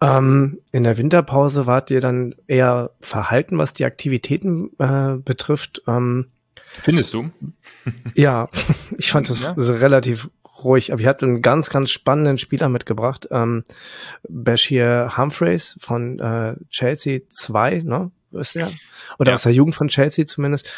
[0.00, 5.82] Ähm, in der Winterpause wart ihr dann eher verhalten, was die Aktivitäten äh, betrifft.
[5.86, 6.30] Ähm,
[6.80, 7.30] Findest du?
[8.14, 8.48] ja,
[8.98, 9.52] ich fand das ja?
[9.52, 10.28] relativ
[10.62, 13.28] ruhig, aber ich hatte einen ganz, ganz spannenden Spieler mitgebracht.
[13.30, 13.64] Ähm,
[14.28, 18.10] Bashir Humphreys von äh, Chelsea 2, ne?
[18.32, 18.68] Ist der?
[19.18, 19.34] Oder ja.
[19.34, 20.70] aus der Jugend von Chelsea zumindest.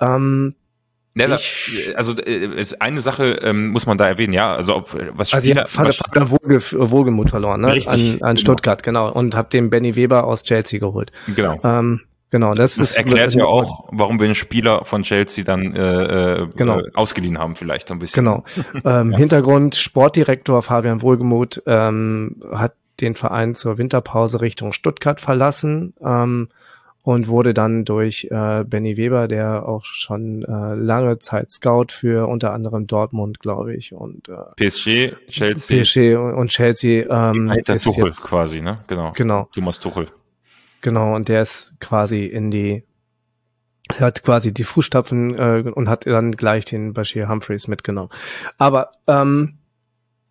[0.00, 0.56] Ähm,
[1.16, 4.54] ja, ich, also äh, ist eine Sache ähm, muss man da erwähnen, ja.
[4.54, 7.72] Also ob, was also Spieler, also ich habe Wohlge Wohlgemut verloren, ne?
[7.72, 9.12] Richtig, an, an Stuttgart, genau.
[9.12, 11.12] Und habe den Benny Weber aus Chelsea geholt.
[11.36, 11.60] Genau.
[11.62, 12.00] Ähm,
[12.34, 16.40] Genau, das, das ist, erklärt ja auch, warum wir einen Spieler von Chelsea dann äh,
[16.42, 16.80] äh, genau.
[16.80, 18.24] äh, ausgeliehen haben, vielleicht ein bisschen.
[18.24, 18.42] Genau.
[18.84, 19.18] ähm, ja.
[19.18, 26.48] Hintergrund: Sportdirektor Fabian Wohlgemuth ähm, hat den Verein zur Winterpause Richtung Stuttgart verlassen ähm,
[27.04, 32.26] und wurde dann durch äh, Benny Weber, der auch schon äh, lange Zeit Scout für
[32.26, 37.04] unter anderem Dortmund, glaube ich, und äh, PSG, Chelsea, PSG und Chelsea.
[37.08, 38.74] Ähm, Alter Tuchel jetzt, quasi, ne?
[38.88, 39.12] Genau.
[39.14, 39.48] Genau.
[39.54, 40.08] Thomas Tuchel.
[40.84, 42.84] Genau, und der ist quasi in die,
[43.98, 48.10] hat quasi die Fußstapfen äh, und hat dann gleich den Bashir Humphreys mitgenommen.
[48.58, 49.56] Aber ähm,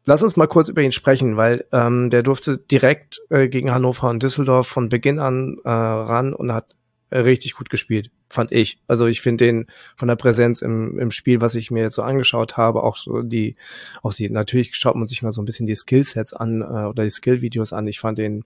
[0.05, 4.11] lass uns mal kurz über ihn sprechen, weil ähm, der durfte direkt äh, gegen Hannover
[4.11, 6.75] und Düsseldorf von Beginn an äh, ran und hat
[7.11, 8.77] richtig gut gespielt, fand ich.
[8.87, 12.03] Also ich finde den von der Präsenz im, im Spiel, was ich mir jetzt so
[12.03, 13.55] angeschaut habe, auch so die,
[14.03, 17.03] auch die, natürlich schaut man sich mal so ein bisschen die Skillsets an äh, oder
[17.03, 17.87] die Skillvideos an.
[17.87, 18.43] Ich fand den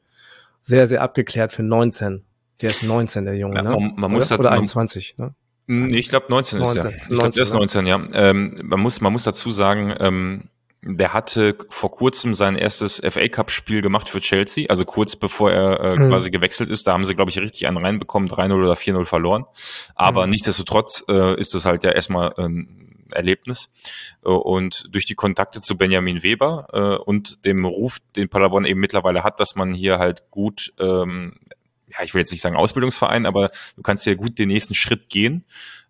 [0.67, 2.25] sehr, sehr abgeklärt für 19.
[2.61, 3.69] Der ist 19, der Junge, ja, ne?
[3.69, 5.33] Man, man muss oder, oder 21, ne?
[5.67, 6.97] Nee, ich glaube 19, 19 ist er.
[6.97, 7.89] Ich glaube, der ist 19, ne?
[7.89, 8.07] ja.
[8.13, 10.49] Ähm, man, muss, man muss dazu sagen, ähm,
[10.81, 15.51] der hatte vor kurzem sein erstes FA Cup Spiel gemacht für Chelsea, also kurz bevor
[15.51, 16.09] er äh, mhm.
[16.09, 16.87] quasi gewechselt ist.
[16.87, 19.45] Da haben sie, glaube ich, richtig einen reinbekommen, 3-0 oder 4-0 verloren.
[19.95, 20.31] Aber mhm.
[20.31, 23.69] nichtsdestotrotz äh, ist das halt ja erstmal ein Erlebnis.
[24.23, 28.79] Äh, und durch die Kontakte zu Benjamin Weber äh, und dem Ruf, den Paderborn eben
[28.79, 31.35] mittlerweile hat, dass man hier halt gut, ähm,
[31.87, 35.09] ja, ich will jetzt nicht sagen Ausbildungsverein, aber du kannst hier gut den nächsten Schritt
[35.09, 35.45] gehen.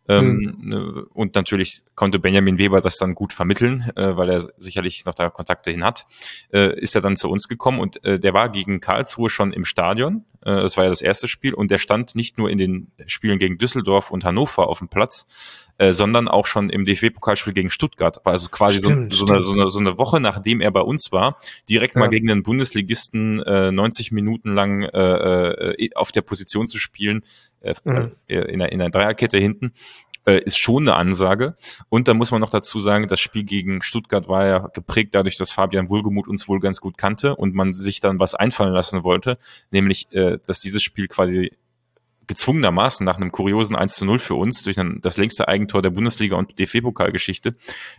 [0.08, 1.08] Ähm, mhm.
[1.14, 5.30] Und natürlich konnte Benjamin Weber das dann gut vermitteln, äh, weil er sicherlich noch da
[5.30, 6.06] Kontakte hin hat.
[6.54, 9.66] Äh, ist er dann zu uns gekommen und äh, der war gegen Karlsruhe schon im
[9.66, 10.26] Stadion.
[10.42, 13.40] Äh, das war ja das erste Spiel und der stand nicht nur in den Spielen
[13.40, 15.26] gegen Düsseldorf und Hannover auf dem Platz,
[15.78, 18.22] äh, sondern auch schon im DFB-Pokalspiel gegen Stuttgart.
[18.24, 20.82] War also quasi stimmt, so, so, eine, so, eine, so eine Woche, nachdem er bei
[20.82, 21.38] uns war,
[21.70, 22.00] direkt ja.
[22.00, 27.24] mal gegen den Bundesligisten äh, 90 Minuten lang äh, äh, auf der Position zu spielen,
[27.68, 28.12] äh, mhm.
[28.28, 29.74] Äh, in, einer, in einer Dreierkette hinten
[30.26, 31.56] äh, ist schon eine Ansage.
[31.90, 35.38] Und da muss man noch dazu sagen, das Spiel gegen Stuttgart war ja geprägt dadurch,
[35.38, 39.04] dass Fabian Wohlgemuth uns wohl ganz gut kannte und man sich dann was einfallen lassen
[39.04, 39.38] wollte,
[39.72, 41.52] nämlich, äh, dass dieses Spiel quasi
[42.28, 45.90] gezwungenermaßen nach einem kuriosen 1 zu 0 für uns durch ein, das längste Eigentor der
[45.90, 47.54] Bundesliga und DFB-Pokalgeschichte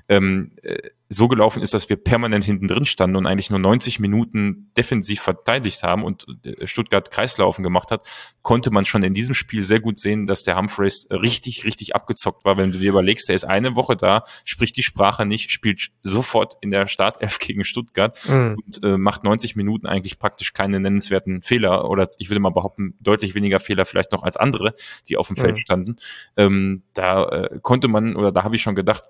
[0.09, 3.99] ähm, äh, so gelaufen ist, dass wir permanent hinten drin standen und eigentlich nur 90
[3.99, 8.07] Minuten defensiv verteidigt haben und äh, Stuttgart Kreislaufen gemacht hat,
[8.43, 12.45] konnte man schon in diesem Spiel sehr gut sehen, dass der Humphreys richtig, richtig abgezockt
[12.45, 12.59] war.
[12.59, 16.57] Wenn du dir überlegst, der ist eine Woche da, spricht die Sprache nicht, spielt sofort
[16.61, 18.57] in der Startelf gegen Stuttgart mhm.
[18.65, 22.95] und äh, macht 90 Minuten eigentlich praktisch keine nennenswerten Fehler oder ich würde mal behaupten,
[23.01, 24.75] deutlich weniger Fehler vielleicht noch als andere,
[25.09, 25.61] die auf dem Feld mhm.
[25.61, 25.97] standen.
[26.37, 29.05] Ähm, da äh, konnte man oder da habe ich schon gedacht,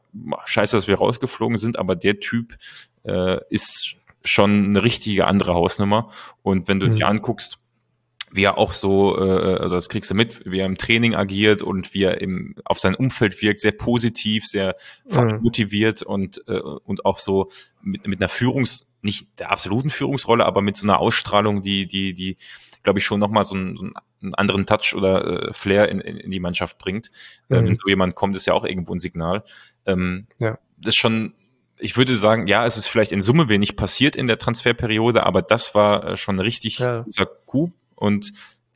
[0.45, 2.57] scheiße, dass wir rausgeflogen sind, aber der Typ
[3.05, 6.11] äh, ist schon eine richtige andere Hausnummer.
[6.43, 6.93] Und wenn du mhm.
[6.93, 7.59] dir anguckst,
[8.31, 11.63] wie er auch so, äh, also das kriegst du mit, wie er im Training agiert
[11.63, 14.77] und wie er im, auf sein Umfeld wirkt, sehr positiv, sehr
[15.09, 15.41] mhm.
[15.43, 17.51] motiviert und, äh, und auch so
[17.83, 22.15] mit, mit einer Führungs, nicht der absoluten Führungsrolle, aber mit so einer Ausstrahlung, die, die,
[22.15, 22.37] die,
[22.83, 23.95] glaube ich, schon nochmal so, ein, so einen
[24.35, 27.11] anderen Touch oder äh, Flair in, in, in die Mannschaft bringt.
[27.49, 27.55] Mhm.
[27.55, 29.45] Wenn so jemand kommt, ist ja auch irgendwo ein Signal.
[29.87, 30.59] Ähm, ja.
[30.77, 31.35] Das ist schon
[31.81, 35.43] ich würde sagen, ja, es ist vielleicht in Summe wenig passiert in der Transferperiode, aber
[35.43, 37.03] das war äh, schon ein richtig ja.
[37.03, 38.33] guter Coup und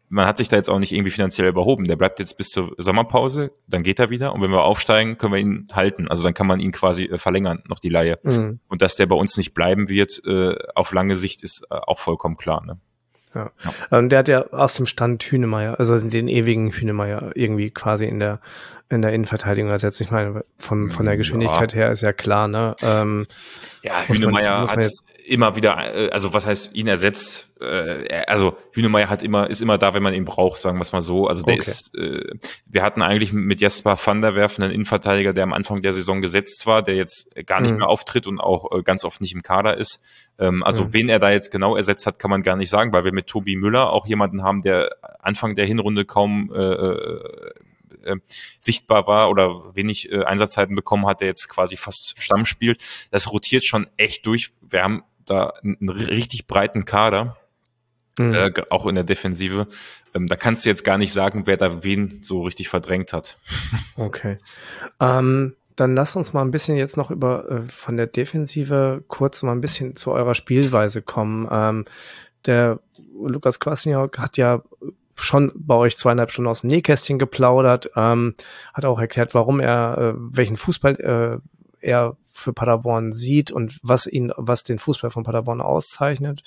[0.09, 1.89] man hat sich da jetzt auch nicht irgendwie finanziell überhoben.
[1.89, 5.33] Der bleibt jetzt bis zur Sommerpause, dann geht er wieder und wenn wir aufsteigen, können
[5.33, 6.07] wir ihn halten.
[6.09, 8.19] Also dann kann man ihn quasi äh, verlängern, noch die Leihe.
[8.23, 8.61] Mhm.
[8.69, 11.99] Und dass der bei uns nicht bleiben wird, äh, auf lange Sicht ist äh, auch
[11.99, 12.65] vollkommen klar.
[12.65, 12.79] Ne?
[13.35, 13.51] Ja.
[13.91, 13.99] ja.
[13.99, 18.19] Und der hat ja aus dem Stand Hünemeyer, also den ewigen Hünemeyer irgendwie quasi in
[18.19, 18.41] der
[18.93, 20.01] in der Innenverteidigung ersetzt.
[20.01, 21.79] Ich meine, von, von der Geschwindigkeit ja.
[21.79, 22.77] her ist ja klar, ne?
[22.83, 23.27] Ähm,
[23.83, 27.53] ja, Hünemeyer hat jetzt immer wieder, äh, also was heißt ihn ersetzt?
[27.63, 30.93] äh, also Hünemeyer hat immer, ist immer da, wenn man ihn braucht, sagen wir es
[30.93, 31.29] mal so.
[31.29, 31.63] Also der okay.
[31.71, 32.35] ist, äh,
[32.67, 36.21] wir hatten eigentlich mit Jesper van der Werf einen Innenverteidiger, der am Anfang der Saison
[36.21, 37.79] gesetzt war, der jetzt gar nicht mhm.
[37.79, 40.01] mehr auftritt und auch äh, ganz oft nicht im Kader ist.
[40.39, 40.93] Ähm, also mhm.
[40.93, 43.27] wen er da jetzt genau ersetzt hat, kann man gar nicht sagen, weil wir mit
[43.27, 46.97] Tobi Müller auch jemanden haben, der Anfang der Hinrunde kaum äh,
[48.05, 48.17] äh,
[48.59, 52.83] sichtbar war oder wenig äh, Einsatzzeiten bekommen hat, der jetzt quasi fast Stamm spielt.
[53.11, 54.53] Das rotiert schon echt durch.
[54.61, 57.37] Wir haben da einen richtig breiten Kader.
[58.19, 58.35] Mhm.
[58.35, 59.69] Äh, auch in der Defensive.
[60.15, 63.39] Ähm, da kannst du jetzt gar nicht sagen, wer da wen so richtig verdrängt hat.
[63.97, 64.39] Okay.
[65.01, 69.43] Ähm, dann lasst uns mal ein bisschen jetzt noch über äh, von der Defensive kurz
[69.43, 71.47] mal ein bisschen zu eurer Spielweise kommen.
[71.51, 71.85] Ähm,
[72.47, 72.81] der
[73.23, 74.63] Lukas Kwasniok hat ja
[75.17, 78.35] schon bei euch zweieinhalb Stunden aus dem Nähkästchen geplaudert, ähm,
[78.75, 81.41] hat auch erklärt, warum er, äh, welchen Fußball
[81.83, 86.43] äh, er für Paderborn sieht und was ihn, was den Fußball von Paderborn auszeichnet.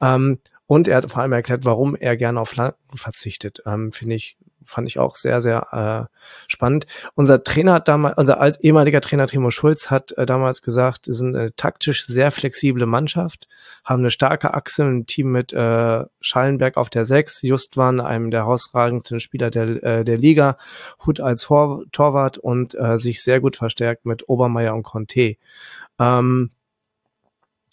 [0.00, 3.62] Ähm, und er hat vor allem erklärt, warum er gerne auf Flanken verzichtet.
[3.64, 4.36] Ähm, Finde ich
[4.68, 6.14] fand ich auch sehr, sehr äh,
[6.46, 6.86] spannend.
[7.14, 11.14] Unser Trainer hat damals, unser alt, ehemaliger Trainer Timo Schulz hat äh, damals gesagt, wir
[11.14, 13.48] sind eine taktisch sehr flexible Mannschaft,
[13.82, 18.40] haben eine starke Achse, ein Team mit äh, Schallenberg auf der 6, Justwan, einem der
[18.40, 20.58] herausragendsten Spieler der, äh, der Liga,
[21.06, 25.36] Hut als Tor Torwart und äh, sich sehr gut verstärkt mit Obermeier und Conte.
[25.98, 26.50] Ähm,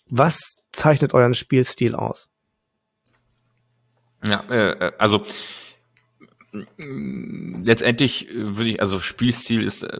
[0.07, 2.29] was zeichnet euren Spielstil aus?
[4.25, 5.25] Ja, äh, äh also
[6.77, 9.99] letztendlich äh, würde ich, also Spielstil ist, äh,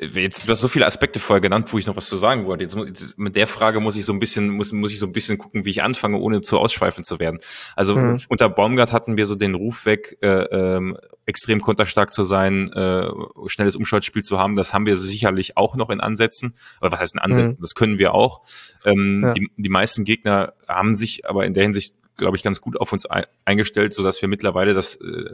[0.00, 2.64] jetzt, du hast so viele Aspekte vorher genannt, wo ich noch was zu sagen wollte.
[2.64, 5.12] Jetzt, jetzt mit der Frage muss ich so ein bisschen, muss, muss ich so ein
[5.12, 7.40] bisschen gucken, wie ich anfange, ohne zu ausschweifend zu werden.
[7.76, 8.20] Also mhm.
[8.28, 10.96] unter Baumgart hatten wir so den Ruf weg, äh, ähm,
[11.26, 13.08] extrem konterstark zu sein, äh,
[13.46, 14.56] schnelles Umschaltspiel zu haben.
[14.56, 16.54] Das haben wir sicherlich auch noch in Ansätzen.
[16.80, 17.56] Oder was heißt in Ansätzen?
[17.58, 17.62] Mhm.
[17.62, 18.42] Das können wir auch.
[18.84, 19.32] Ähm, ja.
[19.34, 22.92] die, die meisten Gegner haben sich aber in der Hinsicht glaube ich, ganz gut auf
[22.92, 23.06] uns
[23.44, 25.24] eingestellt, so dass wir mittlerweile das, äh,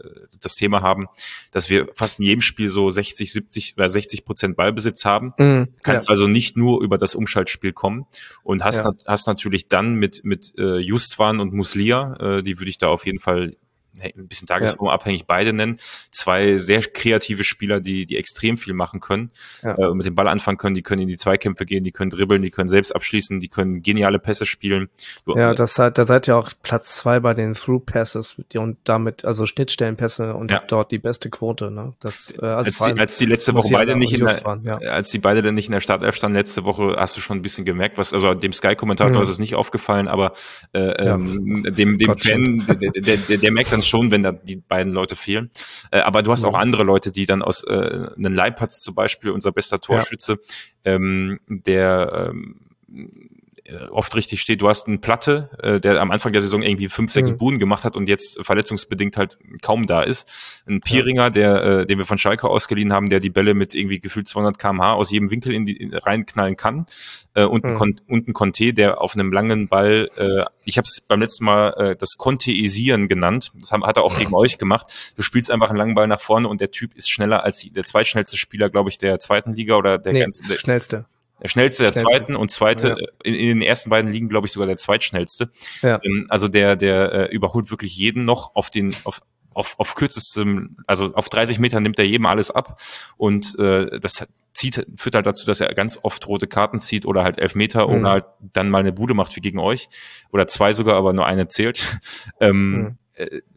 [0.41, 1.07] das Thema haben,
[1.51, 5.35] dass wir fast in jedem Spiel so 60, 70 oder 60 Prozent Ballbesitz haben.
[5.39, 6.11] Mhm, Kannst ja.
[6.11, 8.07] also nicht nur über das Umschaltspiel kommen
[8.43, 8.93] und hast, ja.
[9.07, 13.05] hast natürlich dann mit, mit äh, Justwan und Muslia, äh, die würde ich da auf
[13.05, 13.57] jeden Fall
[14.03, 15.27] ein bisschen tagesformabhängig ja.
[15.27, 15.79] beide nennen.
[16.11, 19.31] Zwei sehr kreative Spieler, die, die extrem viel machen können,
[19.63, 19.75] ja.
[19.77, 22.43] äh, mit dem Ball anfangen können, die können in die Zweikämpfe gehen, die können dribbeln,
[22.43, 24.89] die können selbst abschließen, die können geniale Pässe spielen.
[25.25, 28.79] Du, ja, das seid, da seid ihr auch Platz zwei bei den Through Passes und
[28.85, 30.63] damit, also Schnittstellenpässe und ja.
[30.67, 31.95] dort die beste Quote, ne?
[32.01, 34.77] Das, äh, also als, die, als die letzte Woche beide nicht in der, waren, ja.
[34.79, 37.43] als die beide dann nicht in der Startelf standen letzte Woche, hast du schon ein
[37.43, 39.23] bisschen gemerkt, was, also dem Sky-Kommentator mhm.
[39.23, 40.33] ist es nicht aufgefallen, aber
[40.73, 44.57] äh, ähm, dem, dem Fan, der, der, der, der merkt dann schon, wenn da die
[44.57, 45.51] beiden Leute fehlen.
[45.91, 49.31] Äh, aber du hast auch andere Leute, die dann aus äh, einen Leipertz zum Beispiel,
[49.31, 50.39] unser bester Torschütze,
[50.85, 50.95] ja.
[50.95, 52.61] ähm, der ähm,
[52.93, 53.46] äh,
[53.91, 54.61] oft richtig steht.
[54.61, 57.39] Du hast einen Platte, äh, der am Anfang der Saison irgendwie fünf, sechs mhm.
[57.39, 60.29] Buden gemacht hat und jetzt verletzungsbedingt halt kaum da ist.
[60.67, 64.01] Ein Pieringer, der, äh, den wir von Schalke ausgeliehen haben, der die Bälle mit irgendwie
[64.01, 66.87] gefühlt 200 kmh aus jedem Winkel in die reinknallen kann.
[67.35, 67.83] Äh, und, mhm.
[67.83, 71.45] ein und ein Conte, der auf einem langen Ball, äh, ich habe es beim letzten
[71.45, 73.53] Mal äh, das Conteisieren genannt.
[73.59, 75.13] Das haben, hat er auch gegen euch gemacht.
[75.17, 77.85] Du spielst einfach einen langen Ball nach vorne und der Typ ist schneller als der
[77.85, 80.49] zweitschnellste Spieler, glaube ich, der zweiten Liga oder der nee, ganzen.
[80.49, 81.07] Der schnellste.
[81.43, 82.13] Der schnellste der schnellste.
[82.13, 83.07] zweiten und zweite, ja.
[83.23, 85.51] in, in, den ersten beiden liegen, glaube ich, sogar der zweitschnellste.
[85.83, 86.01] Ja.
[86.03, 89.21] Ähm, also der, der äh, überholt wirklich jeden noch auf den, auf,
[89.53, 92.81] auf, auf kürzestem, also auf 30 Metern nimmt er jedem alles ab.
[93.17, 97.23] Und äh, das zieht, führt halt dazu, dass er ganz oft rote Karten zieht oder
[97.23, 97.95] halt elf Meter mhm.
[97.95, 99.89] oder halt dann mal eine Bude macht wie gegen euch.
[100.33, 101.85] Oder zwei sogar, aber nur eine zählt.
[102.41, 102.97] ähm, mhm.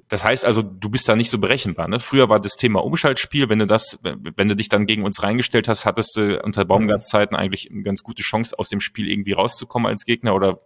[0.10, 1.88] Das heißt also, du bist da nicht so berechenbar.
[1.88, 2.00] Ne?
[2.00, 5.68] Früher war das Thema Umschaltspiel, wenn du das, wenn du dich dann gegen uns reingestellt
[5.68, 9.34] hast, hattest du unter Baumgarts Zeiten eigentlich eine ganz gute Chance, aus dem Spiel irgendwie
[9.34, 10.62] rauszukommen als Gegner oder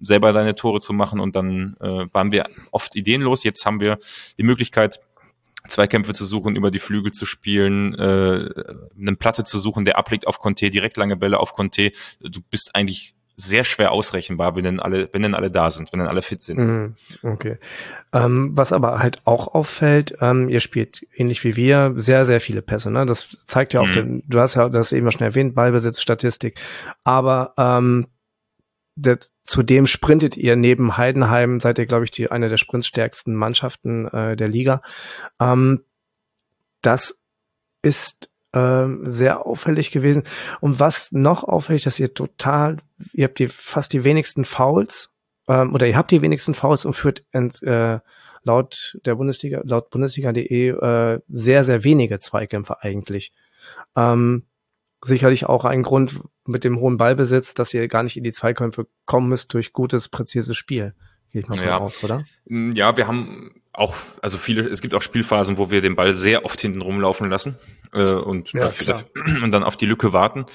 [0.00, 1.20] selber deine Tore zu machen.
[1.20, 3.44] Und dann äh, waren wir oft ideenlos.
[3.44, 3.98] Jetzt haben wir
[4.38, 4.98] die Möglichkeit,
[5.68, 8.48] Zweikämpfe zu suchen, über die Flügel zu spielen, äh,
[8.98, 11.92] eine Platte zu suchen, der ablegt auf Conte, direkt lange Bälle auf Conte.
[12.20, 16.00] Du bist eigentlich sehr schwer ausrechenbar, wenn denn alle, wenn denn alle da sind, wenn
[16.00, 16.58] denn alle fit sind.
[16.58, 17.58] Mhm, okay.
[18.12, 22.62] Ähm, was aber halt auch auffällt, ähm, ihr spielt ähnlich wie wir sehr, sehr viele
[22.62, 22.90] Pässe.
[22.90, 23.04] Ne?
[23.04, 23.92] Das zeigt ja auch, mhm.
[23.92, 26.58] den, du hast ja das eben schon erwähnt, Ballbesitzstatistik.
[27.04, 28.06] Aber ähm,
[28.94, 34.08] der, zudem sprintet ihr neben Heidenheim, seid ihr, glaube ich, die eine der sprintstärksten Mannschaften
[34.08, 34.80] äh, der Liga.
[35.38, 35.84] Ähm,
[36.80, 37.20] das
[37.82, 40.22] ist ähm, sehr auffällig gewesen.
[40.60, 42.78] Und was noch auffällig, dass ihr total,
[43.12, 45.10] ihr habt die fast die wenigsten Fouls
[45.46, 47.98] ähm, oder ihr habt die wenigsten Fouls und führt ins, äh,
[48.44, 53.32] laut der Bundesliga, laut Bundesliga.de äh, sehr, sehr wenige Zweikämpfe eigentlich.
[53.96, 54.44] Ähm,
[55.02, 58.86] sicherlich auch ein Grund mit dem hohen Ballbesitz, dass ihr gar nicht in die Zweikämpfe
[59.04, 60.94] kommen müsst durch gutes, präzises Spiel.
[61.32, 61.78] gehe ich mal von Ja.
[61.78, 62.22] aus, oder?
[62.48, 66.44] Ja, wir haben auch, also viele, es gibt auch Spielphasen, wo wir den Ball sehr
[66.44, 67.56] oft hinten rumlaufen lassen
[67.92, 69.04] äh, und, Ja, dafür,
[69.42, 70.46] und dann auf die Lücke warten.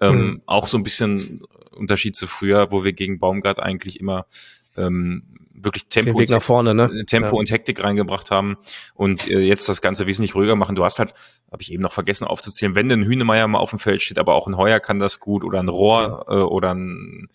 [0.00, 0.42] Ähm, Mhm.
[0.46, 4.26] Auch so ein bisschen Unterschied zu früher, wo wir gegen Baumgart eigentlich immer
[4.76, 5.22] ähm,
[5.54, 7.04] wirklich Tempo, nach vorne, ne?
[7.06, 7.32] Tempo Ja.
[7.32, 8.58] und Hektik reingebracht haben
[8.94, 10.76] und äh, jetzt das Ganze wesentlich ruhiger machen.
[10.76, 11.14] Du hast halt,
[11.50, 14.34] habe ich eben noch vergessen aufzuzählen, wenn ein Hühnemeier mal auf dem Feld steht, aber
[14.34, 17.28] auch ein Heuer kann das gut oder ein Rohr äh, oder ein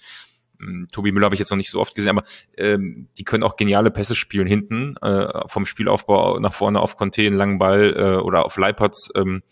[0.92, 2.24] Tobi Müller habe ich jetzt noch nicht so oft gesehen, aber
[2.58, 7.22] ähm, die können auch geniale Pässe spielen hinten, äh, vom Spielaufbau nach vorne auf Conte,
[7.22, 9.10] einen langen Ball äh, oder auf Leipertz.
[9.16, 9.44] Ähm,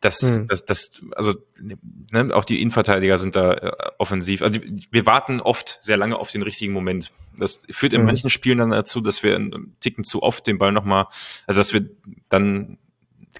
[0.00, 0.48] das, Hm.
[0.48, 4.42] das, das, also ne, auch die Innenverteidiger sind da äh, offensiv.
[4.42, 7.12] Also wir warten oft sehr lange auf den richtigen Moment.
[7.36, 8.06] Das führt in Mhm.
[8.06, 11.06] manchen Spielen dann dazu, dass wir einen Ticken zu oft den Ball nochmal,
[11.46, 11.88] also dass wir
[12.30, 12.78] dann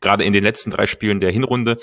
[0.01, 1.79] gerade in den letzten drei Spielen der Hinrunde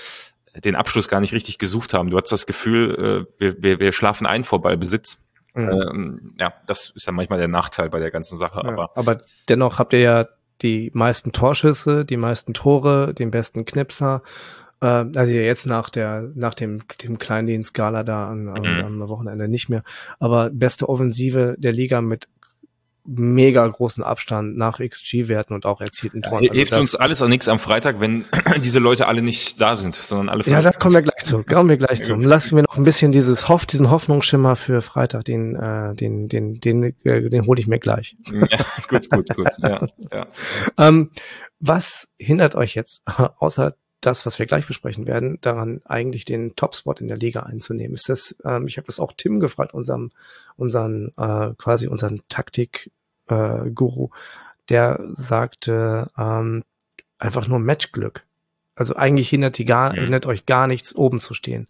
[0.56, 2.10] den Abschluss gar nicht richtig gesucht haben.
[2.10, 5.18] Du hast das Gefühl, äh, wir, wir, wir schlafen ein vor Ballbesitz.
[5.54, 5.70] Mhm.
[5.70, 8.62] Ähm, ja, das ist dann manchmal der Nachteil bei der ganzen Sache.
[8.64, 9.18] Ja, Aber aber
[9.50, 10.28] dennoch habt ihr ja
[10.62, 14.22] die meisten Torschüsse, die meisten Tore, den besten Knipser.
[14.82, 19.02] Äh, also jetzt nach der, nach dem, dem Kleindienst-Skala da am, am, Mhm.
[19.02, 19.84] am Wochenende nicht mehr.
[20.20, 22.28] Aber beste Offensive der Liga mit
[23.06, 26.42] mega großen Abstand nach XG-Werten und auch erzielten Toren.
[26.42, 28.26] Also hilft uns alles auch nichts am Freitag, wenn
[28.64, 31.44] diese Leute alle nicht da sind, sondern alle Ja, da kommen wir gleich zu.
[31.44, 32.16] Kommen wir gleich Ja, zu.
[32.16, 36.60] Lassen wir noch ein bisschen dieses Hoff, diesen Hoffnungsschimmer für Freitag, den, äh, den, den,
[36.60, 38.16] den, äh, den hole ich mir gleich.
[38.32, 38.48] ja,
[38.88, 39.50] gut, gut, gut.
[39.60, 40.28] Ja, ja.
[40.78, 41.12] Ähm,
[41.60, 43.04] was hindert euch jetzt,
[43.40, 47.94] außer das, was wir gleich besprechen werden, daran eigentlich den Topspot in der Liga einzunehmen?
[47.96, 50.12] Ist das, ähm, ich habe das auch Tim gefragt, unserem,
[50.58, 54.10] unseren, äh, quasi unseren Taktik-Guru,
[54.70, 56.64] der sagte, ähm,
[57.18, 58.24] einfach nur Matchglück.
[58.76, 60.00] Also eigentlich hindert, die gar, Mhm.
[60.00, 61.68] hindert euch gar nichts, oben zu stehen.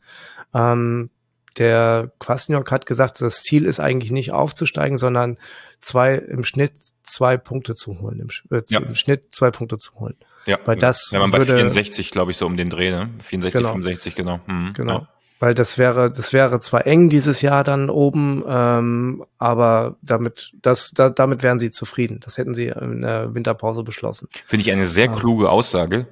[0.53, 1.09] Ähm,
[1.57, 5.37] der Kwasniok hat gesagt, das Ziel ist eigentlich nicht aufzusteigen, sondern
[5.79, 8.79] zwei im Schnitt zwei Punkte zu holen, im, äh, Ja.
[8.79, 10.15] im Schnitt zwei Punkte zu holen.
[10.45, 10.57] ja.
[10.65, 13.09] Weil das Wenn man bei würde- 64, glaube ich, so um den Dreh, ne?
[13.21, 13.71] 64, Genau.
[13.73, 14.39] 65, genau.
[14.47, 14.99] Mhm, Genau.
[14.99, 15.07] Ja.
[15.41, 20.91] Weil das wäre, das wäre zwar eng dieses Jahr dann oben, ähm, aber damit, das,
[20.91, 22.19] da, damit wären sie zufrieden.
[22.23, 24.27] Das hätten sie in der Winterpause beschlossen.
[24.45, 25.11] Finde ich eine sehr Ja.
[25.13, 26.05] kluge Aussage,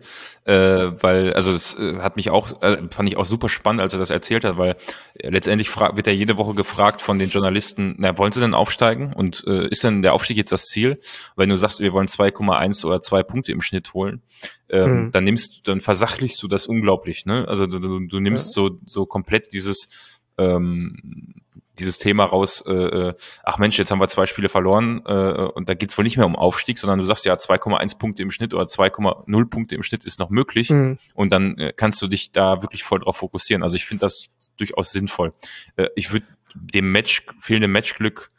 [0.46, 3.94] äh, weil, also das äh, hat mich auch, äh, fand ich auch super spannend, als
[3.94, 4.76] er das erzählt hat, weil
[5.22, 9.14] letztendlich wird ja jede Woche gefragt von den Journalisten, na, wollen sie denn aufsteigen?
[9.14, 11.00] Und äh, ist denn der Aufstieg jetzt das Ziel?
[11.36, 14.24] Wenn du sagst, wir wollen 2,1 oder 2 Punkte im Schnitt holen,
[14.70, 15.12] ähm, Mhm.
[15.12, 17.48] dann nimmst, dann versachlichst du das unglaublich, ne?
[17.48, 19.90] Also du, du, du nimmst so, so komplett dieses,
[20.38, 21.34] ähm,
[21.78, 25.12] dieses Thema raus, äh, äh, ach Mensch, jetzt haben wir zwei Spiele verloren äh,
[25.54, 28.32] und da geht's wohl nicht mehr um Aufstieg, sondern du sagst ja 2,1 Punkte im
[28.32, 30.98] Schnitt oder 2,0 Punkte im Schnitt ist noch möglich Mhm.
[31.14, 33.64] und dann äh, kannst du dich da wirklich voll drauf fokussieren.
[33.64, 34.26] Also ich finde das
[34.58, 35.32] durchaus sinnvoll.
[35.78, 38.32] Äh, ich würde dem Match, fehlenden Matchglück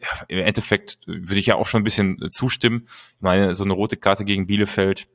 [0.00, 2.88] ja, im Endeffekt würde ich ja auch schon ein bisschen äh, zustimmen.
[2.88, 5.06] Ich meine, so eine rote Karte gegen Bielefeld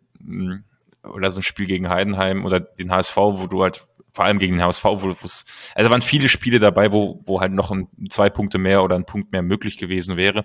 [1.03, 4.55] oder so ein Spiel gegen Heidenheim oder den HSV, wo du halt vor allem gegen
[4.55, 8.29] den HSV, wo es, also waren viele Spiele dabei, wo, wo halt noch ein, zwei
[8.29, 10.43] Punkte mehr oder ein Punkt mehr möglich gewesen wäre.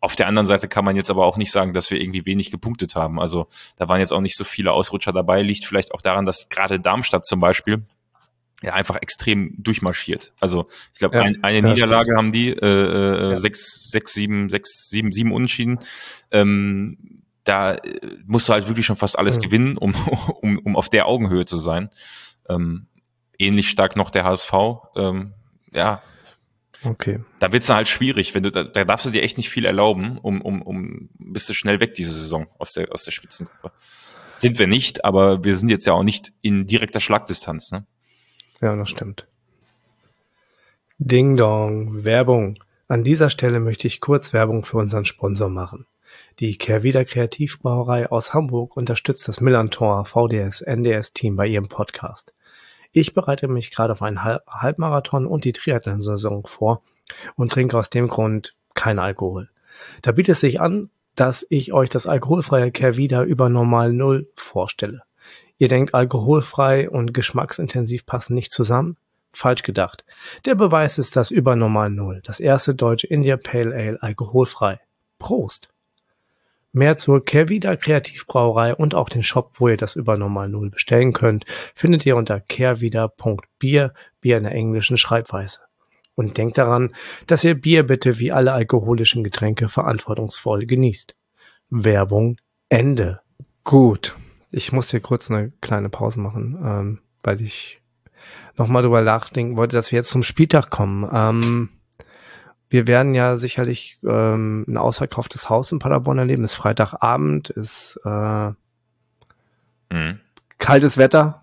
[0.00, 2.50] Auf der anderen Seite kann man jetzt aber auch nicht sagen, dass wir irgendwie wenig
[2.50, 3.18] gepunktet haben.
[3.18, 5.42] Also da waren jetzt auch nicht so viele Ausrutscher dabei.
[5.42, 7.82] Liegt vielleicht auch daran, dass gerade Darmstadt zum Beispiel
[8.62, 10.32] ja einfach extrem durchmarschiert.
[10.38, 13.40] Also ich glaube, Ja, ein, eine Niederlage haben die, äh, äh, Ja.
[13.40, 15.78] sechs, sechs, sieben, sechs, sieben, sieben Unentschieden.
[16.30, 17.17] Ähm,
[17.48, 19.42] da äh, musst du halt wirklich schon fast alles Mhm.
[19.42, 19.94] gewinnen, um,
[20.42, 21.88] um, um auf der Augenhöhe zu sein.
[22.48, 22.86] Ähm,
[23.38, 24.52] ähnlich stark noch der HSV.
[24.96, 25.34] Ähm,
[25.72, 26.02] ja,
[26.84, 27.18] Okay.
[27.40, 29.64] da wird's dann halt schwierig, wenn du, da, da darfst du dir echt nicht viel
[29.64, 33.72] erlauben, um, um, um bist du schnell weg diese Saison aus der, aus der Spitzengruppe.
[34.36, 37.84] Sind wir nicht, aber wir sind jetzt ja auch nicht in direkter Schlagdistanz, ne?
[38.60, 39.26] Ja, das stimmt.
[40.98, 42.58] Ding Dong, Werbung.
[42.86, 45.86] An dieser Stelle möchte ich kurz Werbung für unseren Sponsor machen.
[46.40, 52.32] Die Kehrwieder Kreativbrauerei aus Hamburg unterstützt das Millantor VDS NDS Team bei ihrem Podcast.
[52.92, 56.82] Ich bereite mich gerade auf einen Hal- Halbmarathon und die Triathlon-Saison vor
[57.34, 59.50] und trinke aus dem Grund keinen Alkohol.
[60.02, 65.02] Da bietet es sich an, dass ich euch das alkoholfreie Kehrwieder über Normal Null vorstelle.
[65.56, 68.96] Ihr denkt, alkoholfrei und geschmacksintensiv passen nicht zusammen?
[69.32, 70.04] Falsch gedacht.
[70.44, 74.78] Der Beweis ist das Übernormal Null, das erste deutsche India Pale Ale alkoholfrei.
[75.18, 75.68] Prost!
[76.72, 81.44] Mehr zur Kehrwieder Kreativbrauerei und auch den Shop, wo ihr das Übernormal Null bestellen könnt,
[81.74, 85.60] findet ihr unter kehrwieder.bier, Bier in der englischen Schreibweise.
[86.14, 86.94] Und denkt daran,
[87.26, 91.14] dass ihr Bier bitte wie alle alkoholischen Getränke verantwortungsvoll genießt.
[91.70, 92.36] Werbung
[92.68, 93.20] Ende.
[93.64, 94.16] Gut.
[94.50, 97.80] Ich muss hier kurz eine kleine Pause machen, ähm, weil ich
[98.56, 101.08] nochmal drüber nachdenken wollte, dass wir jetzt zum Spieltag kommen.
[101.12, 101.68] Ähm,
[102.70, 106.44] wir werden ja sicherlich ähm, ein ausverkauftes Haus in Paderborn erleben.
[106.44, 108.50] Es ist Freitagabend, ist äh,
[109.90, 110.20] mhm.
[110.58, 111.42] kaltes Wetter.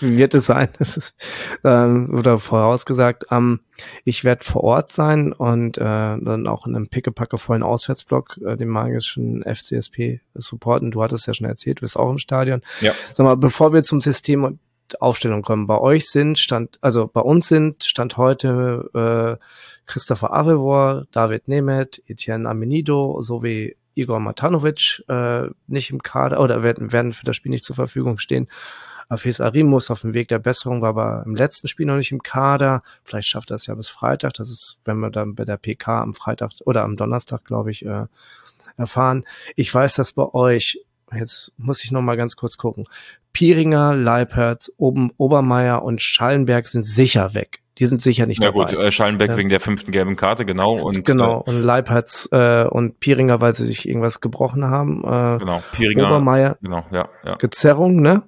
[0.00, 0.68] Wie wird es sein?
[0.78, 1.16] Das ist,
[1.64, 3.26] ähm, oder vorausgesagt.
[3.30, 3.60] Ähm,
[4.04, 8.68] ich werde vor Ort sein und äh, dann auch in einem pickepackevollen Auswärtsblock äh, den
[8.68, 10.92] magischen FCSP supporten.
[10.92, 12.62] Du hattest ja schon erzählt, du bist auch im Stadion.
[12.80, 12.92] Ja.
[13.14, 14.60] Sag mal, bevor wir zum System und
[15.00, 19.44] Aufstellung kommen, bei euch sind Stand, also bei uns sind Stand heute äh,
[19.86, 26.92] Christopher Avevor, David Nemeth, Etienne Amenido sowie Igor Matanovic äh, nicht im Kader oder werden,
[26.92, 28.48] werden für das Spiel nicht zur Verfügung stehen.
[29.08, 32.22] Afes Arimus auf dem Weg der Besserung war aber im letzten Spiel noch nicht im
[32.22, 32.82] Kader.
[33.04, 34.34] Vielleicht schafft er es ja bis Freitag.
[34.34, 37.86] Das ist, wenn wir dann bei der PK am Freitag oder am Donnerstag, glaube ich,
[37.86, 38.06] äh,
[38.76, 39.24] erfahren.
[39.54, 40.84] Ich weiß, dass bei euch,
[41.14, 42.86] jetzt muss ich noch mal ganz kurz gucken,
[43.32, 47.62] Pieringer, Leipertz, Oben, Obermeier und Schallenberg sind sicher weg.
[47.78, 48.70] Die sind sicher nicht ja, dabei.
[48.70, 49.36] Ja gut, äh, Schallenberg ja.
[49.36, 50.74] wegen der fünften gelben Karte, genau.
[50.74, 55.04] Und, genau, äh, und Leibharz äh, und Pieringer, weil sie sich irgendwas gebrochen haben.
[55.04, 56.06] Äh, genau, Pieringer.
[56.06, 56.56] Obermeier.
[56.62, 57.34] Genau, ja, ja.
[57.36, 58.22] Gezerrung, ne?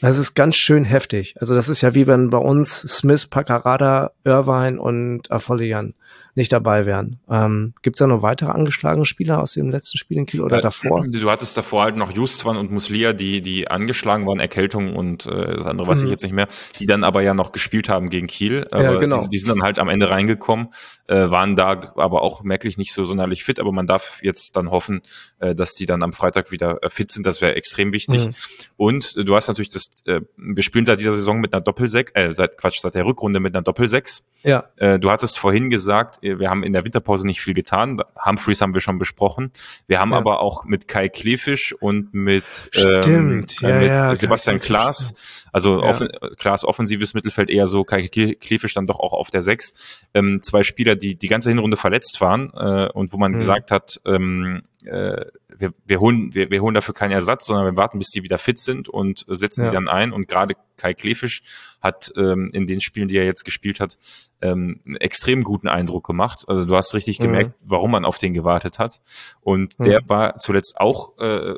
[0.00, 1.34] Das ist ganz schön heftig.
[1.40, 5.94] Also das ist ja wie wenn bei uns Smith, Paccarada, Irvine und Afolian
[6.38, 7.18] nicht dabei wären.
[7.28, 10.58] Ähm, Gibt es da noch weitere angeschlagene Spieler aus dem letzten Spiel in Kiel oder
[10.58, 11.04] äh, davor?
[11.06, 15.56] Du hattest davor halt noch Justwan und Muslia, die, die angeschlagen waren, Erkältung und äh,
[15.56, 16.04] das andere weiß mhm.
[16.06, 18.66] ich jetzt nicht mehr, die dann aber ja noch gespielt haben gegen Kiel.
[18.70, 19.20] Aber ja, genau.
[19.22, 20.68] die, die sind dann halt am Ende reingekommen,
[21.08, 24.70] äh, waren da aber auch merklich nicht so sonderlich fit, aber man darf jetzt dann
[24.70, 25.02] hoffen,
[25.40, 27.26] äh, dass die dann am Freitag wieder äh, fit sind.
[27.26, 28.26] Das wäre extrem wichtig.
[28.26, 28.34] Mhm.
[28.76, 32.12] Und äh, du hast natürlich das, äh, wir spielen seit dieser Saison mit einer Doppelsechs,
[32.14, 34.22] äh, seit Quatsch, seit der Rückrunde mit einer Doppelsechs.
[34.44, 34.70] Ja.
[34.76, 38.00] Äh, du hattest vorhin gesagt, wir haben in der Winterpause nicht viel getan.
[38.24, 39.52] Humphreys haben wir schon besprochen.
[39.86, 40.18] Wir haben ja.
[40.18, 45.88] aber auch mit Kai Klefisch und mit, ähm, ja, mit ja, Sebastian Klaas, also ja.
[45.88, 50.06] offen, Klaas offensives Mittelfeld eher so, Kai Klefisch dann doch auch auf der Sechs.
[50.14, 53.36] Ähm, zwei Spieler, die die ganze Hinrunde verletzt waren äh, und wo man mhm.
[53.36, 55.26] gesagt hat, ähm, äh,
[55.56, 58.38] wir, wir, holen, wir, wir holen dafür keinen Ersatz, sondern wir warten, bis die wieder
[58.38, 59.70] fit sind und setzen ja.
[59.70, 60.12] die dann ein.
[60.12, 61.42] Und gerade Kai Klefisch
[61.80, 63.98] hat ähm, in den Spielen, die er jetzt gespielt hat,
[64.40, 66.44] ähm, einen extrem guten Eindruck gemacht.
[66.46, 67.24] Also du hast richtig mhm.
[67.24, 69.00] gemerkt, warum man auf den gewartet hat.
[69.40, 69.84] Und mhm.
[69.84, 71.54] der war zuletzt auch äh,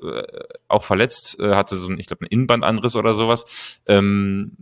[0.68, 3.78] auch verletzt, äh, hatte so ein, ich glaube, einen Innenbandanriss oder sowas.
[3.86, 4.56] Ähm,